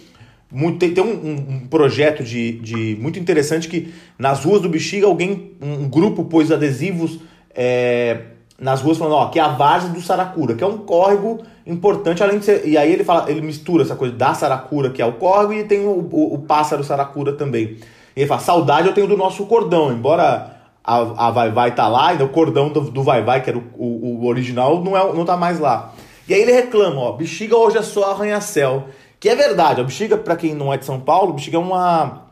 [0.50, 5.06] Muito, tem, tem um, um, projeto de, de muito interessante que nas ruas do Bexiga
[5.06, 7.20] alguém, um grupo pôs adesivos
[7.54, 8.22] é,
[8.58, 12.24] nas ruas falando, ó, que é a base do Saracura, que é um córrego importante,
[12.24, 12.66] além de ser.
[12.66, 15.66] E aí ele fala, ele mistura essa coisa da Saracura, que é o córrego, e
[15.66, 17.78] tem o, o, o pássaro Saracura também.
[18.16, 21.88] E ele fala, saudade eu tenho do nosso cordão, embora a, a Vai Vai tá
[21.88, 24.98] lá, ainda o cordão do, do Vai Vai, que era o, o, o, original, não,
[24.98, 25.94] é, não tá mais lá.
[26.28, 28.88] E aí ele reclama, ó, bexiga hoje é só arranha-céu.
[29.20, 32.30] Que é verdade, a bexiga, para quem não é de São Paulo, bexiga é uma.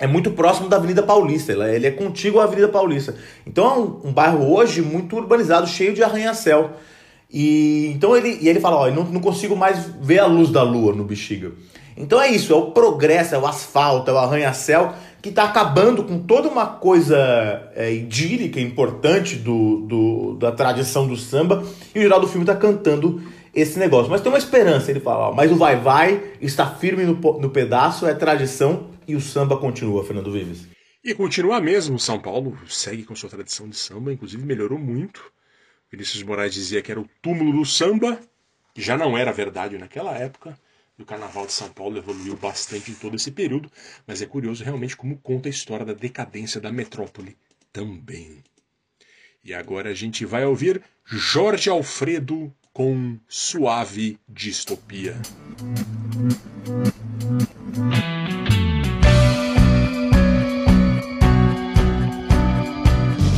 [0.00, 3.16] É muito próximo da Avenida Paulista, ele é contíguo à Avenida Paulista.
[3.44, 6.70] Então é um, um bairro hoje muito urbanizado, cheio de arranha-céu.
[7.30, 10.50] E então ele, e ele fala, ó, eu não, não consigo mais ver a luz
[10.50, 11.52] da lua no bexiga.
[11.96, 16.04] Então é isso, é o progresso, é o asfalto, é o arranha-céu que está acabando
[16.04, 21.64] com toda uma coisa é, idílica, importante do, do, da tradição do samba,
[21.94, 23.20] e o geral do filme está cantando
[23.54, 24.10] esse negócio.
[24.10, 27.50] Mas tem uma esperança, ele fala, ó, mas o Vai Vai está firme no, no
[27.50, 30.68] pedaço, é tradição, e o samba continua, Fernando Vives.
[31.02, 35.32] E continua mesmo, São Paulo segue com sua tradição de samba, inclusive melhorou muito.
[35.90, 38.18] Vinícius Moraes dizia que era o túmulo do samba,
[38.74, 40.56] que já não era verdade naquela época
[40.98, 43.70] do Carnaval de São Paulo evoluiu bastante em todo esse período,
[44.04, 47.36] mas é curioso realmente como conta a história da decadência da metrópole
[47.72, 48.42] também.
[49.44, 55.16] E agora a gente vai ouvir Jorge Alfredo com Suave Distopia.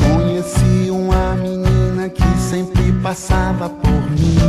[0.02, 4.39] Conheci uma menina que sempre passava por mim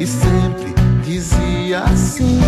[0.00, 0.72] e sempre
[1.04, 2.40] dizia assim: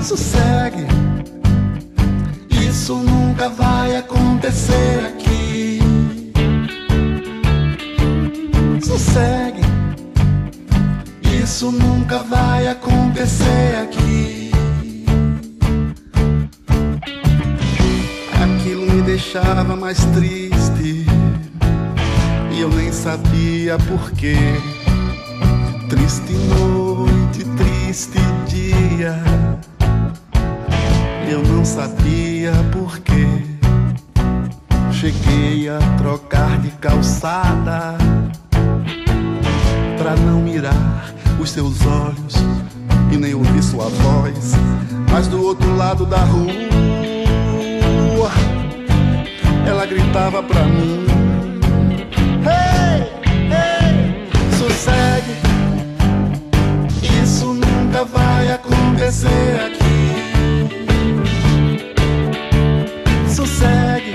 [0.00, 0.86] Sossegue,
[2.50, 5.80] isso nunca vai acontecer aqui.
[8.80, 9.62] Sossegue,
[11.42, 14.52] isso nunca vai acontecer aqui.
[18.40, 21.17] Aquilo me deixava mais triste
[22.58, 24.34] e eu nem sabia porquê.
[25.88, 29.16] Triste noite, triste dia,
[31.30, 33.26] eu não sabia porquê.
[34.90, 37.96] Cheguei a trocar de calçada
[39.96, 42.34] pra não mirar os seus olhos
[43.12, 44.54] e nem ouvir sua voz.
[45.12, 46.50] Mas do outro lado da rua,
[49.64, 51.07] ela gritava pra mim
[54.78, 55.34] sossegue.
[57.22, 60.14] Isso nunca vai acontecer aqui.
[63.28, 64.14] Sossegue.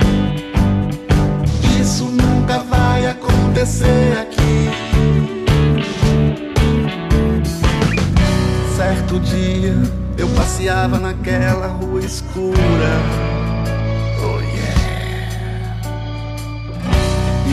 [1.81, 4.69] Isso nunca vai acontecer aqui.
[8.77, 9.75] Certo dia
[10.17, 13.42] eu passeava naquela rua escura.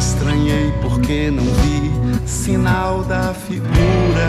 [0.00, 4.28] Estranhei porque não vi sinal da figura.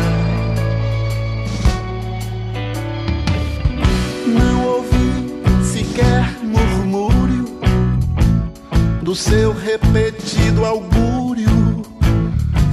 [4.27, 7.45] Não ouvi sequer murmúrio
[9.01, 11.81] do seu repetido augúrio.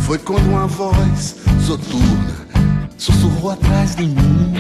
[0.00, 2.48] Foi quando uma voz soturna
[2.96, 4.54] sussurrou atrás de mim.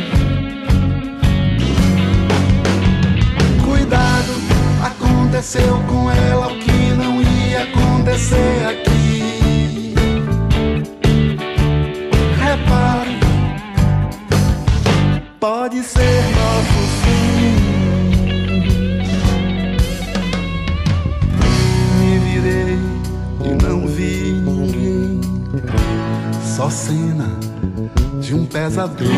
[3.64, 4.32] Cuidado,
[4.80, 6.77] aconteceu com ela o que
[8.08, 9.94] acontecer aqui.
[12.38, 13.20] Repare,
[15.38, 17.54] pode ser nosso fim.
[21.98, 22.80] Me virei
[23.44, 25.20] e não vi ninguém,
[26.56, 27.28] só cena
[28.20, 29.12] de um pesadelo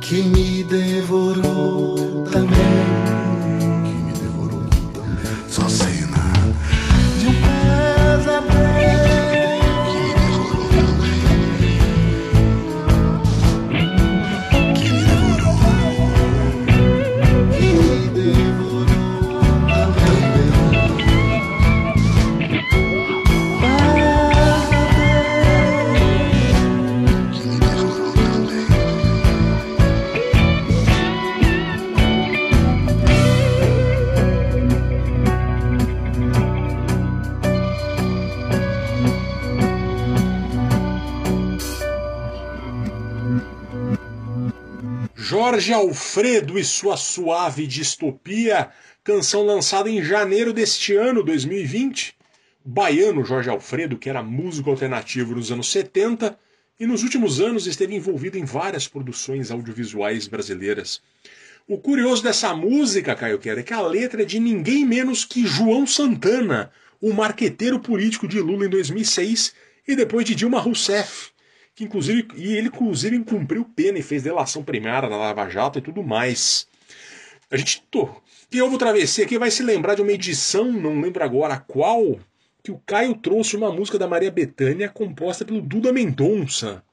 [0.00, 3.19] que me devorou também.
[45.42, 48.68] Jorge Alfredo e sua suave distopia,
[49.02, 52.14] canção lançada em janeiro deste ano, 2020.
[52.62, 56.38] O baiano Jorge Alfredo, que era músico alternativo nos anos 70
[56.78, 61.00] e nos últimos anos esteve envolvido em várias produções audiovisuais brasileiras.
[61.66, 65.46] O curioso dessa música, Caio Quero, é que a letra é de ninguém menos que
[65.46, 66.70] João Santana,
[67.00, 69.54] o marqueteiro político de Lula em 2006
[69.88, 71.30] e depois de Dilma Rousseff
[71.80, 75.82] que inclusive e ele inclusive cumpriu pena e fez delação premiada na Lava Jato e
[75.82, 76.68] tudo mais.
[77.50, 78.06] A gente tô.
[78.50, 82.20] Quem ouve o Travessia aqui vai se lembrar de uma edição, não lembro agora qual,
[82.62, 86.84] que o Caio trouxe uma música da Maria Bethânia composta pelo Duda Mendonça.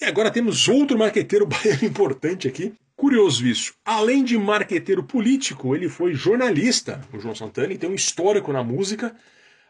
[0.00, 2.72] E agora temos outro marqueteiro baiano importante aqui.
[2.94, 3.74] Curioso isso.
[3.84, 8.62] Além de marqueteiro político, ele foi jornalista, o João Santana, e tem um histórico na
[8.62, 9.12] música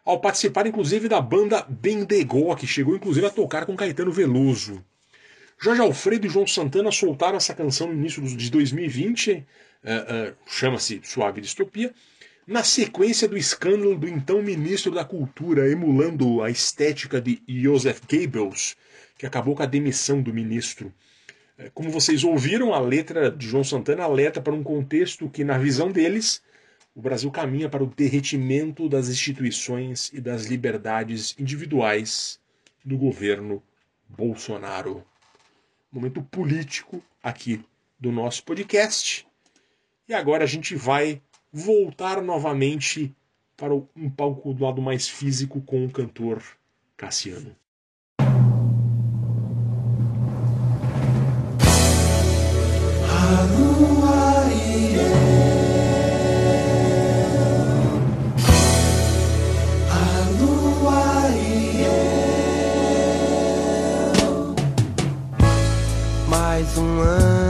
[0.05, 4.85] ao participar inclusive da banda Bendegó, que chegou inclusive a tocar com Caetano Veloso.
[5.59, 11.01] Jorge Alfredo e João Santana soltaram essa canção no início de 2020, uh, uh, chama-se
[11.03, 11.95] Suave Distopia,
[12.47, 18.77] na sequência do escândalo do então ministro da Cultura, emulando a estética de Joseph Goebbels,
[19.17, 20.93] que acabou com a demissão do ministro.
[21.59, 25.57] Uh, como vocês ouviram, a letra de João Santana alerta para um contexto que, na
[25.57, 26.43] visão deles,
[26.95, 32.39] o Brasil caminha para o derretimento das instituições e das liberdades individuais
[32.85, 33.63] do governo
[34.09, 35.05] Bolsonaro.
[35.91, 37.65] Momento político aqui
[37.99, 39.27] do nosso podcast.
[40.09, 41.21] E agora a gente vai
[41.53, 43.15] voltar novamente
[43.57, 46.43] para um palco do lado mais físico com o cantor
[46.97, 47.57] Cassiano.
[66.77, 67.44] Mais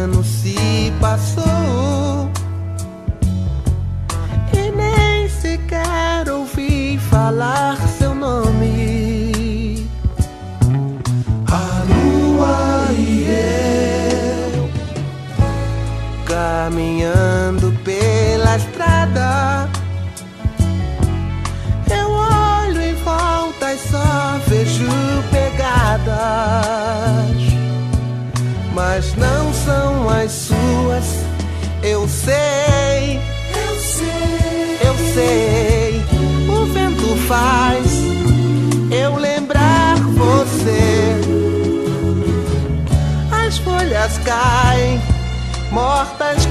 [44.35, 45.01] caem,
[45.71, 46.44] mortas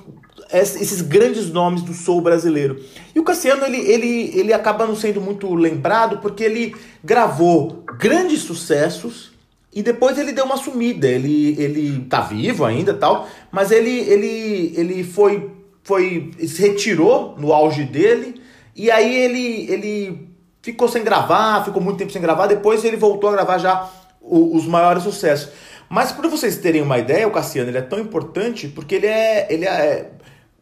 [0.53, 2.83] esses grandes nomes do soul brasileiro.
[3.15, 8.41] E o Cassiano ele, ele, ele acaba não sendo muito lembrado porque ele gravou grandes
[8.41, 9.33] sucessos
[9.73, 11.07] e depois ele deu uma sumida.
[11.09, 15.51] Ele, ele tá vivo ainda tal, mas ele, ele, ele foi,
[15.83, 18.41] foi se retirou no auge dele
[18.75, 20.29] e aí ele, ele
[20.63, 22.47] ficou sem gravar, ficou muito tempo sem gravar.
[22.47, 23.91] Depois ele voltou a gravar já
[24.21, 25.51] os maiores sucessos.
[25.89, 29.47] Mas para vocês terem uma ideia, o Cassiano ele é tão importante porque ele é,
[29.49, 30.11] ele é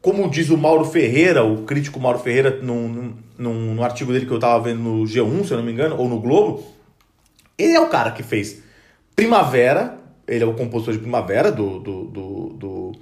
[0.05, 4.33] como diz o Mauro Ferreira, o crítico Mauro Ferreira, num, num, num artigo dele que
[4.33, 6.63] eu estava vendo no G1, se eu não me engano, ou no Globo,
[7.57, 8.63] ele é o cara que fez
[9.17, 9.97] Primavera,
[10.29, 12.93] ele é o compositor de Primavera, do, do, do, do,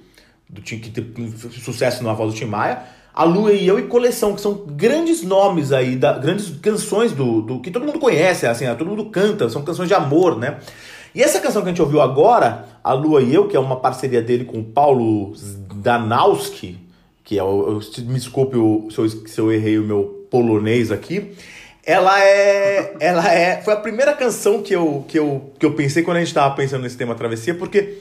[0.49, 1.29] do que teve
[1.59, 2.83] sucesso na voz do Tim Maia,
[3.13, 7.41] A Lua e Eu e Coleção, que são grandes nomes aí, da, grandes canções do,
[7.41, 10.57] do que todo mundo conhece, assim, todo mundo canta, são canções de amor, né?
[11.13, 13.75] E essa canção que a gente ouviu agora, A Lua e Eu, que é uma
[13.75, 15.33] parceria dele com o Paulo
[15.75, 16.82] Danowski,
[17.23, 17.79] que é o.
[17.99, 18.55] Me desculpe
[18.93, 21.31] se eu, se eu errei o meu polonês aqui.
[21.85, 22.95] Ela é.
[22.99, 23.61] Ela é.
[23.61, 26.55] Foi a primeira canção que eu, que eu, que eu pensei quando a gente estava
[26.55, 27.99] pensando nesse tema travessia, porque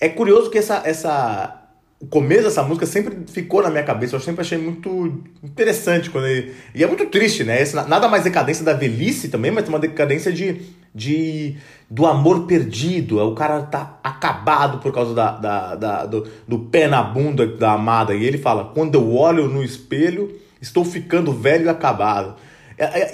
[0.00, 1.60] é curioso que essa, essa,
[2.00, 4.16] o começo dessa música sempre ficou na minha cabeça.
[4.16, 6.54] Eu sempre achei muito interessante quando ele...
[6.74, 7.60] E é muito triste, né?
[7.60, 10.62] Esse, nada mais decadência da velhice também, mas uma decadência de,
[10.94, 11.56] de
[11.88, 13.18] do amor perdido.
[13.18, 17.72] O cara tá acabado por causa da, da, da do, do pé na bunda da
[17.72, 18.14] amada.
[18.14, 22.36] E ele fala: quando eu olho no espelho, estou ficando velho e acabado.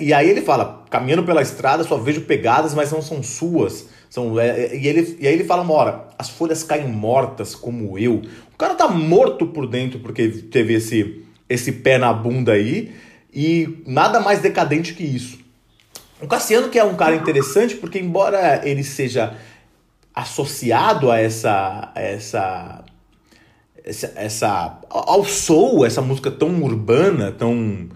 [0.00, 3.88] E aí ele fala: caminhando pela estrada, só vejo pegadas, mas não são suas.
[4.08, 7.98] São, é, e, ele, e aí ele fala uma hora: as folhas caem mortas como
[7.98, 8.22] eu.
[8.54, 12.94] O cara tá morto por dentro porque teve esse, esse pé na bunda aí.
[13.34, 15.45] E nada mais decadente que isso.
[16.20, 19.36] O Cassiano que é um cara interessante porque embora ele seja
[20.14, 22.84] associado a essa essa
[23.84, 27.88] essa, essa ao soul, essa música tão urbana, tão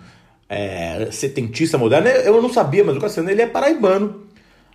[0.48, 4.26] é, setentista moderna, eu não sabia, mas o Cassiano ele é paraibano,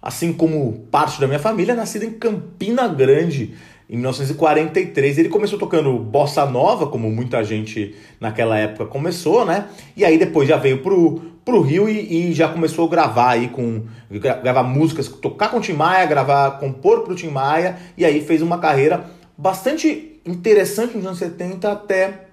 [0.01, 3.55] assim como parte da minha família, nascido em Campina Grande,
[3.89, 5.17] em 1943.
[5.17, 9.67] Ele começou tocando bossa nova, como muita gente naquela época começou, né?
[9.95, 13.49] E aí depois já veio pro, pro Rio e, e já começou a gravar aí
[13.49, 18.21] com gravar músicas, tocar com o Tim Maia, gravar, compor pro Tim Maia, e aí
[18.21, 19.05] fez uma carreira
[19.38, 22.25] bastante interessante nos anos 70 até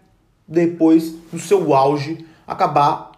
[0.47, 3.13] depois, no seu auge, acabar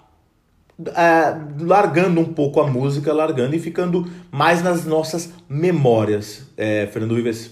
[0.87, 6.47] é, largando um pouco a música, largando e ficando mais nas nossas memórias.
[6.57, 7.51] É, Fernando Ives.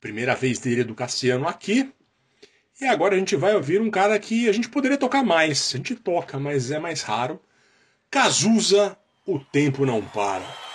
[0.00, 1.92] Primeira vez dele do Cassiano aqui.
[2.80, 5.72] E agora a gente vai ouvir um cara que a gente poderia tocar mais.
[5.74, 7.40] A gente toca, mas é mais raro.
[8.10, 8.96] Cazuza,
[9.26, 10.67] o tempo não para.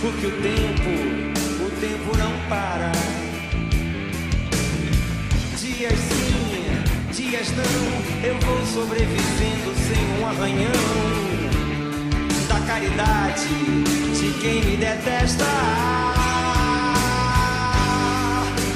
[0.00, 0.88] Porque o tempo,
[1.62, 2.90] o tempo não para.
[5.58, 10.72] Dias sim, dias não, eu vou sobrevivendo sem um arranhão.
[12.48, 13.46] Da caridade
[14.18, 15.44] de quem me detesta.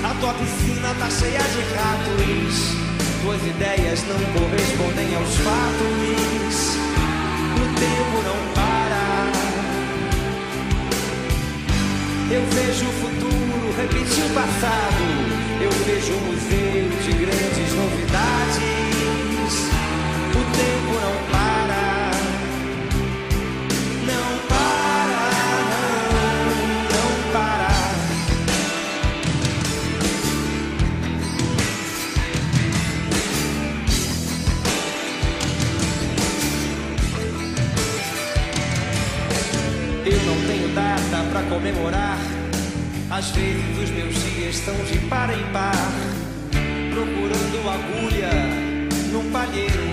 [0.04, 2.76] A tua piscina tá cheia de ratos.
[3.22, 6.76] Tuas ideias não correspondem aos fatos.
[7.56, 8.73] O tempo não para.
[12.30, 15.04] Eu vejo o futuro repetir o passado.
[15.60, 18.58] Eu vejo um museu de grandes novidades.
[20.30, 21.43] O tempo não para.
[41.48, 42.18] Comemorar.
[43.10, 45.92] Às vezes os meus dias são de par em par,
[46.90, 48.30] procurando agulha
[49.12, 49.84] num palheiro.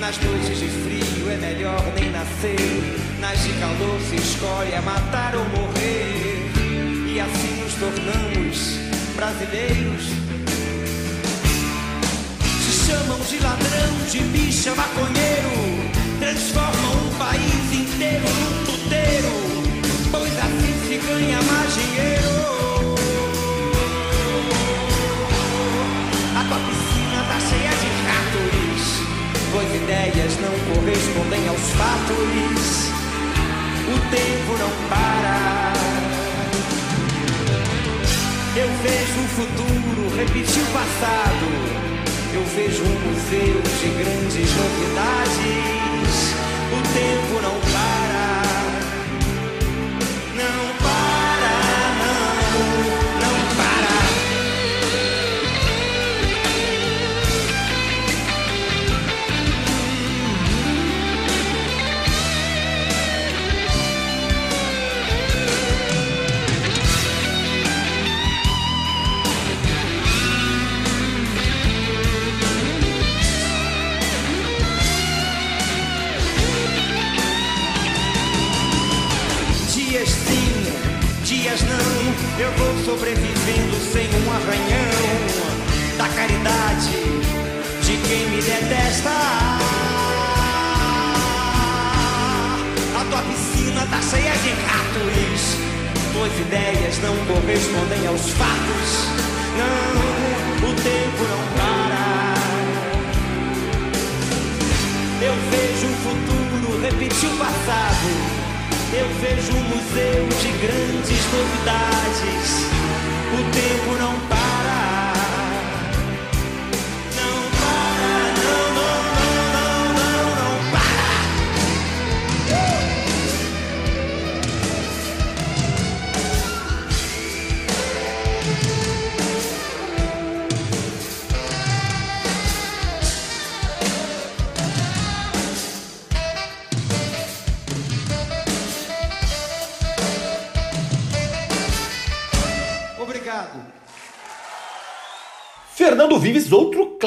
[0.00, 2.98] Nas noites de frio é melhor nem nascer.
[3.20, 6.50] Nas de calor se escolhe é matar ou morrer.
[7.14, 8.78] E assim nos tornamos
[9.14, 10.04] brasileiros.
[12.64, 16.01] Se chamam de ladrão, de bicha, maconheiro.
[16.22, 19.32] Transformam um país inteiro num puteiro.
[20.08, 22.94] Pois assim se ganha mais dinheiro.
[26.36, 28.82] A tua piscina tá cheia de ratos.
[29.50, 32.92] Pois ideias não correspondem aos fatos.
[33.88, 35.72] O tempo não para.
[38.54, 41.91] Eu vejo o futuro repetir o passado.
[42.34, 46.32] Eu vejo um museu de grandes novidades.
[46.72, 47.91] O tempo não para.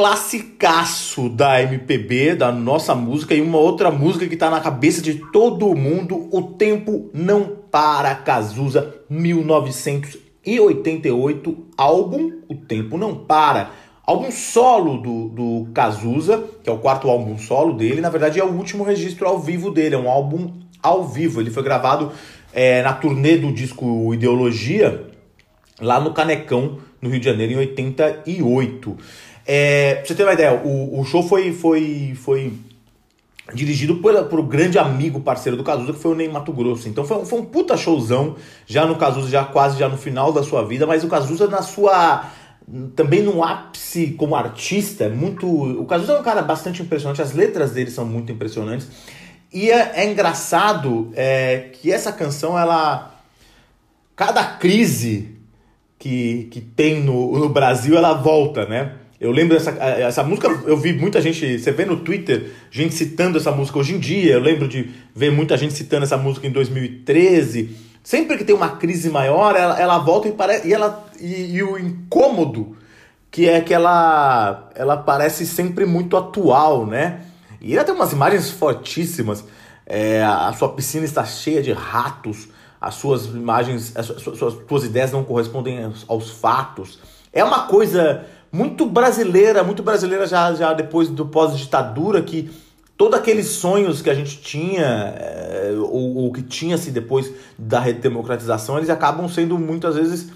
[0.06, 5.16] Classicaço da MPB, da nossa música, e uma outra música que tá na cabeça de
[5.32, 13.72] todo mundo, O Tempo Não Para, Cazuza, 1988, álbum O Tempo Não Para.
[14.06, 18.44] Álbum solo do, do Cazuza, que é o quarto álbum solo dele, na verdade é
[18.44, 20.52] o último registro ao vivo dele, é um álbum
[20.84, 21.42] ao vivo.
[21.42, 22.12] Ele foi gravado
[22.54, 25.08] é, na turnê do disco Ideologia,
[25.82, 28.98] lá no Canecão, no Rio de Janeiro, em 88.
[29.46, 32.54] É, pra você ter uma ideia, o, o show foi, foi, foi
[33.54, 36.90] dirigido por, por um grande amigo, parceiro do Cazuza, que foi o Ney Mato Grosso.
[36.90, 38.36] Então foi, foi um puta showzão,
[38.66, 41.62] já no Cazuza, já quase já no final da sua vida, mas o Cazuza na
[41.62, 42.26] sua...
[42.96, 45.48] Também no ápice como artista, é muito...
[45.48, 48.90] O Cazuza é um cara bastante impressionante, as letras dele são muito impressionantes.
[49.54, 53.12] E é, é engraçado é, que essa canção, ela...
[54.16, 55.36] Cada crise
[56.00, 58.94] que, que tem no, no Brasil, ela volta, né?
[59.20, 63.38] Eu lembro dessa essa música, eu vi muita gente, você vê no Twitter, gente citando
[63.38, 66.52] essa música hoje em dia, eu lembro de ver muita gente citando essa música em
[66.52, 67.76] 2013.
[68.04, 71.64] Sempre que tem uma crise maior, ela, ela volta e, pare, e, ela, e, e
[71.64, 72.76] o incômodo
[73.32, 77.22] que é que ela, ela parece sempre muito atual, né?
[77.60, 79.44] E ela tem umas imagens fortíssimas.
[79.86, 82.48] É, a sua piscina está cheia de ratos.
[82.80, 87.00] as suas imagens, as suas, suas, suas ideias não correspondem aos, aos fatos.
[87.34, 92.50] É uma coisa muito brasileira, muito brasileira já, já depois do pós-ditadura, que
[92.98, 98.78] todos aqueles sonhos que a gente tinha, é, ou, ou, que tinha-se depois da redemocratização,
[98.78, 100.30] eles acabam sendo muitas vezes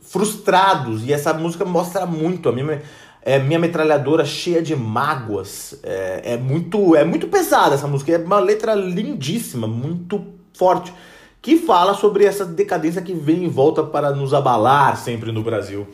[0.00, 1.04] frustrados.
[1.04, 2.48] E essa música mostra muito.
[2.48, 2.82] A minha,
[3.22, 5.78] é, minha metralhadora cheia de mágoas.
[5.82, 8.12] É, é, muito, é muito pesada essa música.
[8.12, 10.92] É uma letra lindíssima, muito forte.
[11.40, 15.88] Que fala sobre essa decadência que vem em volta para nos abalar sempre no Brasil.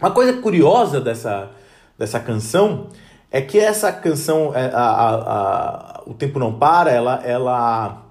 [0.00, 1.50] Uma coisa curiosa dessa,
[1.98, 2.86] dessa canção
[3.30, 8.02] é que essa canção, é, a, a, a, O Tempo Não Para, ela, ela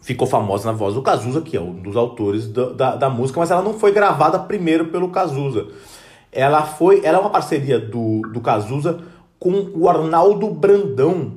[0.00, 3.50] ficou famosa na voz do Cazuza, que é um dos autores da, da, música, mas
[3.50, 5.68] ela não foi gravada primeiro pelo Cazuza.
[6.32, 8.98] Ela foi, ela é uma parceria do, do Cazuza
[9.38, 11.34] com o Arnaldo Brandão,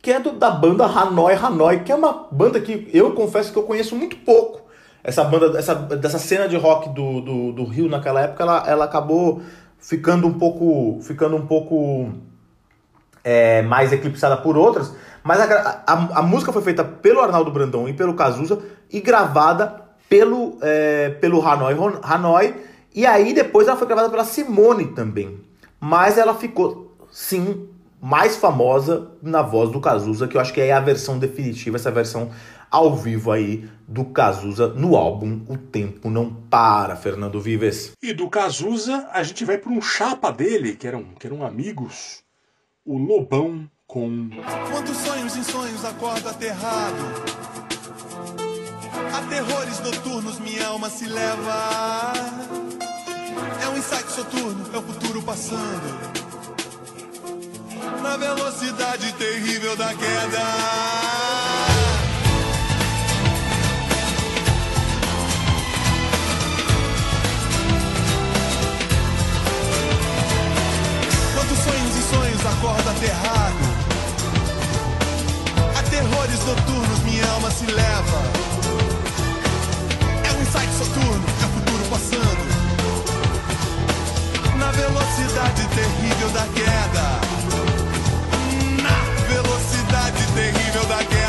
[0.00, 3.58] que é do, da banda Hanoi Hanoi, que é uma banda que eu confesso que
[3.58, 4.59] eu conheço muito pouco
[5.02, 8.84] essa banda, essa, dessa cena de rock do, do, do Rio naquela época, ela, ela
[8.84, 9.42] acabou
[9.78, 12.12] ficando um pouco, ficando um pouco
[13.24, 17.88] é, mais eclipsada por outras, mas a, a, a, música foi feita pelo Arnaldo Brandão
[17.88, 18.58] e pelo Cazuza
[18.90, 22.54] e gravada pelo, é, pelo Hanoi, Hanoi,
[22.94, 25.40] e aí depois ela foi gravada pela Simone também.
[25.78, 27.68] Mas ela ficou, sim,
[28.00, 31.90] mais famosa na voz do Cazuza, que eu acho que é a versão definitiva, essa
[31.90, 32.30] versão
[32.70, 37.92] ao vivo aí do Cazuza no álbum O Tempo Não Para, Fernando Vives.
[38.00, 42.22] E do Cazuza a gente vai para um chapa dele, que eram, que eram amigos,
[42.84, 44.30] o Lobão com...
[44.70, 46.96] Quantos sonhos em sonhos acordo aterrado.
[49.12, 52.12] A terrores noturnos minha alma se leva.
[53.60, 56.20] É um insight soturno, é o futuro passando.
[58.02, 61.19] Na velocidade terrível da queda
[72.60, 73.56] acorda aterrado.
[75.78, 78.22] A terrores noturnos minha alma se leva.
[80.28, 82.44] É um insight soturno, é o futuro passando.
[84.58, 87.20] Na velocidade terrível da queda.
[88.82, 88.98] Na
[89.32, 91.19] velocidade terrível da queda.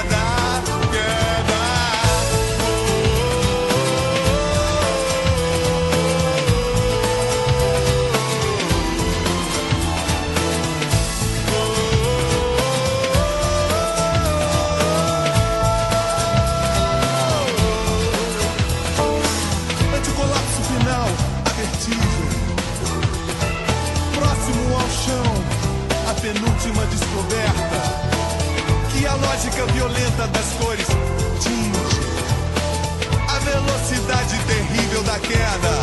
[29.81, 30.85] Violenta das cores
[31.39, 31.79] tinge
[33.27, 35.80] a velocidade terrível da queda.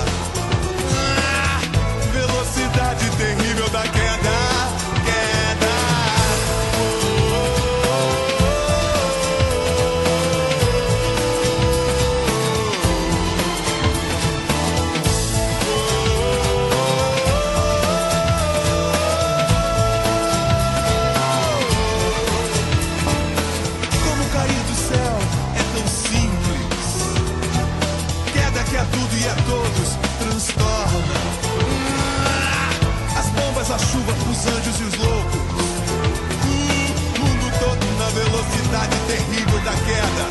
[39.69, 40.25] Da queda.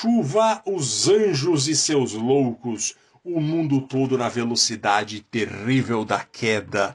[0.07, 2.95] Chuva, os anjos e seus loucos,
[3.25, 6.95] o mundo todo na velocidade terrível da queda.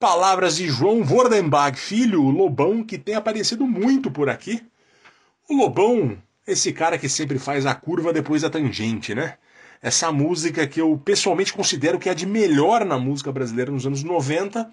[0.00, 4.62] Palavras de João Vordenbach, filho, o Lobão, que tem aparecido muito por aqui.
[5.46, 9.34] O Lobão, esse cara que sempre faz a curva depois da tangente, né?
[9.82, 13.86] Essa música que eu pessoalmente considero que é a de melhor na música brasileira nos
[13.86, 14.66] anos 90,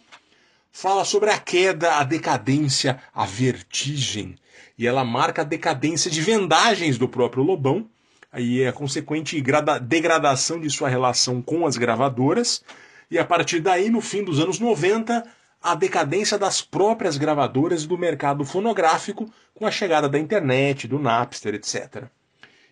[0.74, 4.36] fala sobre a queda, a decadência, a vertigem.
[4.76, 7.88] E ela marca a decadência de vendagens do próprio Lobão,
[8.32, 12.63] aí é a consequente grada- degradação de sua relação com as gravadoras,
[13.09, 15.24] e a partir daí, no fim dos anos 90,
[15.61, 20.97] a decadência das próprias gravadoras e do mercado fonográfico com a chegada da internet, do
[20.97, 22.05] Napster, etc.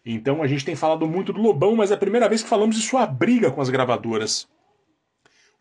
[0.03, 2.75] Então a gente tem falado muito do Lobão, mas é a primeira vez que falamos
[2.75, 4.47] de sua briga com as gravadoras.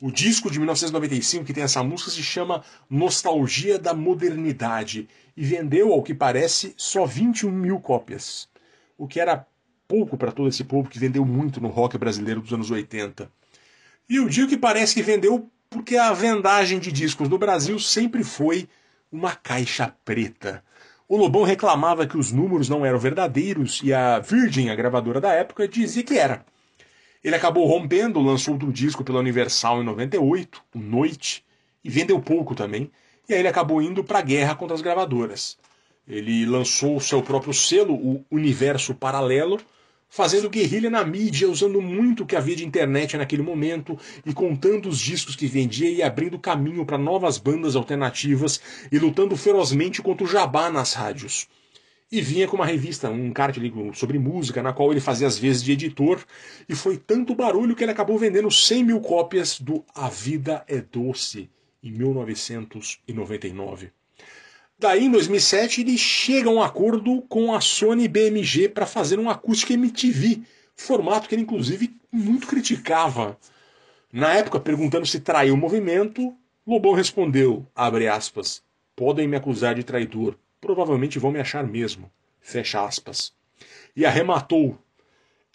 [0.00, 5.92] O disco de 1995 que tem essa música se chama Nostalgia da Modernidade e vendeu,
[5.92, 8.48] ao que parece, só 21 mil cópias,
[8.96, 9.46] o que era
[9.86, 13.30] pouco para todo esse povo que vendeu muito no rock brasileiro dos anos 80.
[14.08, 18.24] E eu digo que parece que vendeu porque a vendagem de discos no Brasil sempre
[18.24, 18.66] foi
[19.12, 20.64] uma caixa preta.
[21.06, 25.32] O Lobão reclamava que os números não eram verdadeiros e a Virgin, a gravadora da
[25.32, 26.44] época, dizia que era.
[27.22, 31.44] Ele acabou rompendo, lançou outro disco pela Universal em 98, o Noite,
[31.84, 32.90] e vendeu pouco também.
[33.28, 35.58] E aí ele acabou indo para a guerra contra as gravadoras.
[36.08, 39.60] Ele lançou o seu próprio selo, o Universo Paralelo,
[40.08, 43.96] fazendo guerrilha na mídia, usando muito o que havia de internet naquele momento
[44.26, 48.60] e contando os discos que vendia e abrindo caminho para novas bandas alternativas
[48.90, 51.46] e lutando ferozmente contra o jabá nas rádios.
[52.12, 55.62] E vinha com uma revista, um card sobre música, na qual ele fazia as vezes
[55.62, 56.24] de editor,
[56.68, 60.80] e foi tanto barulho que ele acabou vendendo 100 mil cópias do A Vida é
[60.80, 61.48] Doce,
[61.80, 63.92] em 1999.
[64.76, 69.30] Daí, em 2007, ele chega a um acordo com a Sony BMG para fazer um
[69.30, 70.42] acústico MTV,
[70.74, 73.38] formato que ele, inclusive, muito criticava.
[74.12, 76.34] Na época, perguntando se traiu o movimento,
[76.66, 78.62] Lobão respondeu, abre aspas,
[78.96, 83.32] podem me acusar de traidor, provavelmente vão me achar mesmo, fecha aspas.
[83.94, 84.78] E arrematou,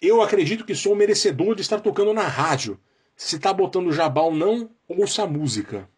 [0.00, 2.78] eu acredito que sou merecedor de estar tocando na rádio.
[3.16, 5.88] Se tá botando jabá ou não, ouça a música.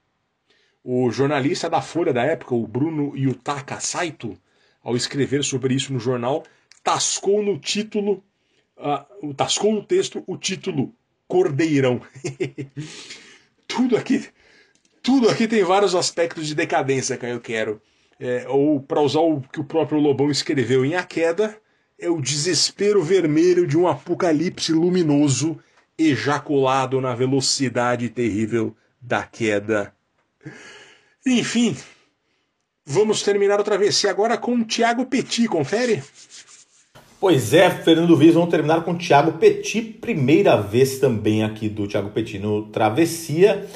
[0.85, 4.39] O jornalista da Folha da época, o Bruno Yutaka Saito,
[4.83, 6.45] ao escrever sobre isso no jornal,
[6.83, 8.23] tascou no título,
[8.77, 10.95] uh, tascou no texto o título
[11.27, 12.01] Cordeirão.
[13.67, 14.29] tudo aqui,
[15.03, 17.83] tudo aqui tem vários aspectos de decadência que eu quero.
[18.21, 21.57] É, ou para usar o que o próprio Lobão escreveu em A Queda,
[21.99, 25.59] é o desespero vermelho de um apocalipse luminoso
[25.99, 29.93] ejaculado na velocidade terrível da queda.
[31.27, 31.77] Enfim,
[32.87, 36.03] vamos terminar a travessia agora com o Tiago Petit, confere?
[37.21, 41.89] Pois é, Fernando Viz, vamos terminar com o Thiago Petit, primeira vez também aqui do
[41.89, 43.69] Thiago Petit no Travessia.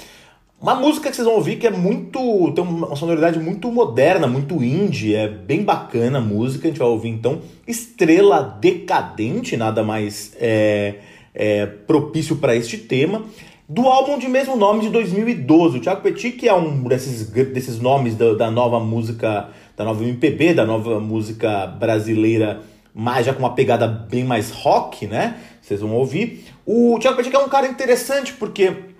[0.62, 2.52] Uma música que vocês vão ouvir que é muito.
[2.52, 6.68] tem uma sonoridade muito moderna, muito indie, é bem bacana a música.
[6.68, 11.00] A gente vai ouvir então Estrela Decadente, nada mais é,
[11.34, 13.24] é, propício para este tema.
[13.68, 15.78] Do álbum de mesmo nome de 2012.
[15.78, 20.04] O Thiago Petit, que é um desses, desses nomes da, da nova música, da nova
[20.04, 22.60] MPB, da nova música brasileira,
[22.94, 25.38] mais já com uma pegada bem mais rock, né?
[25.60, 26.44] Vocês vão ouvir.
[26.64, 28.91] O Thiago Petit é um cara interessante porque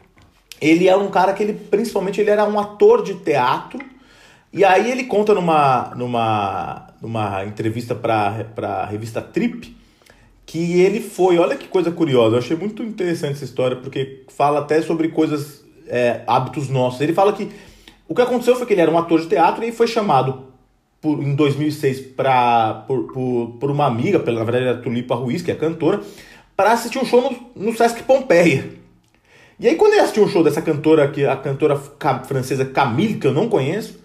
[0.62, 3.80] ele é um cara que ele principalmente ele era um ator de teatro.
[4.52, 9.76] E aí ele conta numa numa numa entrevista para a revista Trip
[10.46, 14.60] que ele foi olha que coisa curiosa eu achei muito interessante essa história porque fala
[14.60, 17.00] até sobre coisas é, hábitos nossos.
[17.00, 17.50] Ele fala que
[18.06, 20.44] o que aconteceu foi que ele era um ator de teatro e foi chamado
[21.00, 25.42] por, em 2006 pra, por, por, por uma amiga pela na verdade era Tulipa Ruiz
[25.42, 26.00] que é cantora
[26.56, 27.20] para assistir um show
[27.56, 28.82] no, no Sesc Pompeia
[29.61, 33.14] E aí quando eu assisti um show dessa cantora, que a cantora ca- francesa Camille,
[33.18, 34.00] que eu não conheço,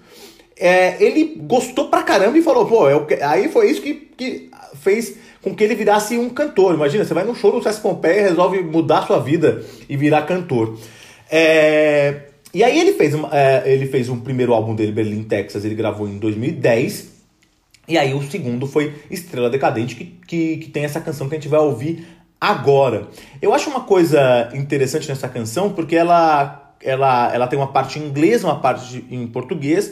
[0.56, 4.50] é, ele gostou pra caramba e falou, pô, que- aí foi isso que, que
[4.82, 6.74] fez com que ele virasse um cantor.
[6.74, 10.24] Imagina, você vai num show do César Pompeia e resolve mudar sua vida e virar
[10.24, 10.78] cantor.
[11.30, 12.22] É,
[12.54, 16.08] e aí ele fez, é, ele fez um primeiro álbum dele, Berlin, Texas, ele gravou
[16.08, 17.16] em 2010.
[17.88, 21.38] E aí o segundo foi Estrela Decadente, que, que, que tem essa canção que a
[21.40, 22.06] gente vai ouvir
[22.40, 23.08] agora.
[23.42, 28.04] Eu acho uma coisa interessante nessa canção, porque ela, ela, ela tem uma parte em
[28.04, 29.92] inglês, uma parte em português,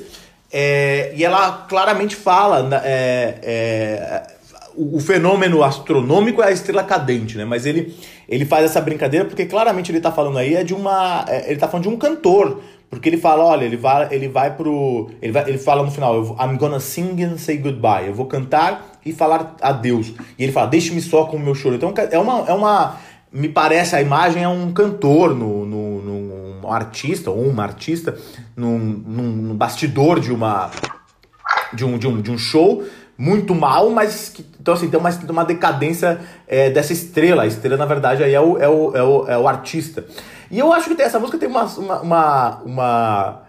[0.51, 4.23] é, e ela claramente fala é, é,
[4.75, 7.45] o, o fenômeno astronômico é a estrela cadente, né?
[7.45, 7.95] Mas ele,
[8.27, 11.25] ele faz essa brincadeira porque claramente ele tá falando aí é de uma.
[11.27, 12.61] é, ele tá falando de um cantor.
[12.89, 15.09] Porque ele fala, olha, ele vai, ele vai pro.
[15.21, 18.07] Ele, vai, ele fala no final, I'm gonna sing and say goodbye.
[18.07, 20.13] Eu vou cantar e falar adeus.
[20.37, 21.75] E ele fala, deixe-me só com o meu choro.
[21.75, 22.45] Então é uma.
[22.47, 22.97] É uma
[23.31, 28.17] me parece, a imagem é um cantor, no, no, num- um artista, ou uma artista,
[28.55, 30.71] num, num bastidor de uma
[31.73, 32.83] de um, de um, de um show
[33.17, 37.43] muito mal, mas que, então assim, tem uma, uma decadência é, dessa estrela.
[37.43, 40.05] A estrela, na verdade, aí é o, é, o, é, o, é o artista.
[40.55, 41.99] E eu acho que essa música tem uma, uma,
[42.63, 43.41] uma,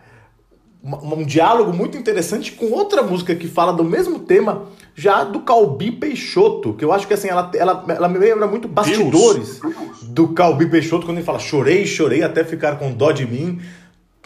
[0.83, 5.41] uma- um diálogo muito interessante com outra música que fala do mesmo tema, já do
[5.41, 9.61] Calbi Peixoto, que eu acho que assim, ela, ela, ela me lembra muito bastidores
[10.03, 13.61] do Calbi Peixoto, quando ele fala chorei, chorei até ficar com dó de mim,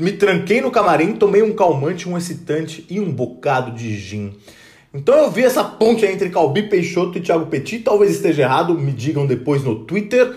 [0.00, 4.32] me tranquei no camarim, tomei um calmante, um excitante e um bocado de gin.
[4.94, 8.72] Então eu vi essa ponte aí entre Calbi Peixoto e Thiago Petit, talvez esteja errado,
[8.74, 10.34] me digam depois no Twitter.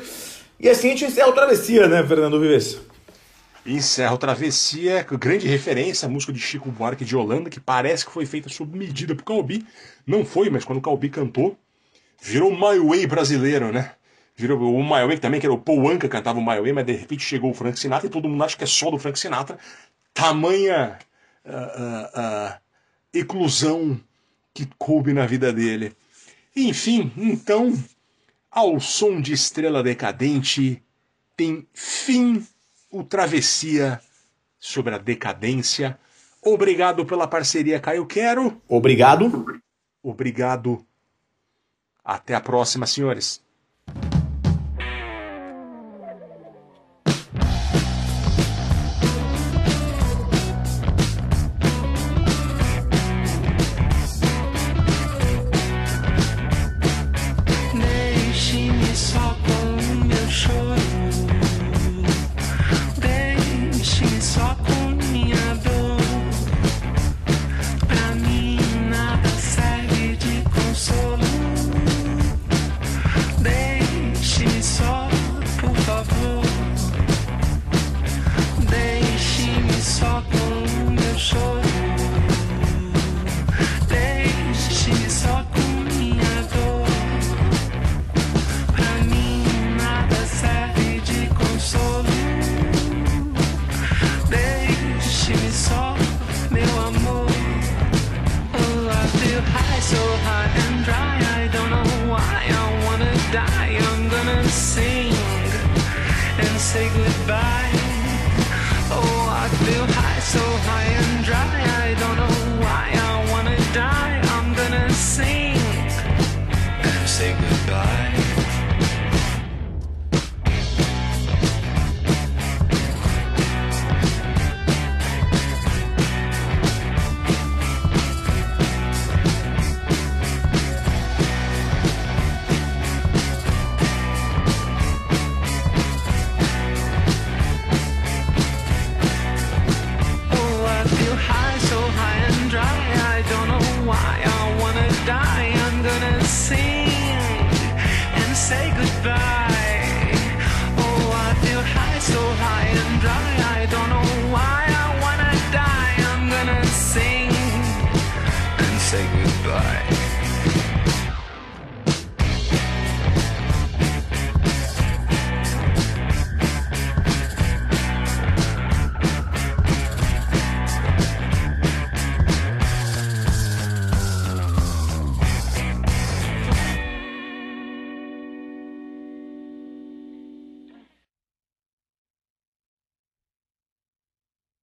[0.59, 2.79] E assim a gente encerra o Travessia, né, Fernando Vives?
[3.65, 8.11] Encerra o Travessia, grande referência, a música de Chico Buarque de Holanda, que parece que
[8.11, 9.65] foi feita sob medida pro Calbi.
[10.05, 11.57] Não foi, mas quando o Calbi cantou,
[12.21, 13.93] virou My Way brasileiro, né?
[14.35, 16.85] Virou o My Way também, que era o Paul Anka cantava o My Way, mas
[16.85, 19.17] de repente chegou o Frank Sinatra e todo mundo acha que é só do Frank
[19.17, 19.57] Sinatra.
[20.13, 20.97] Tamanha
[21.45, 22.59] ah, ah, ah,
[23.13, 23.99] eclusão
[24.53, 25.95] que coube na vida dele.
[26.55, 27.73] Enfim, então,
[28.53, 30.83] ao som de Estrela Decadente,
[31.35, 32.45] tem fim
[32.91, 33.99] o Travessia
[34.59, 35.99] sobre a decadência.
[36.41, 38.61] Obrigado pela parceria, Caio Quero.
[38.67, 39.61] Obrigado.
[40.03, 40.85] Obrigado.
[42.03, 43.41] Até a próxima, senhores.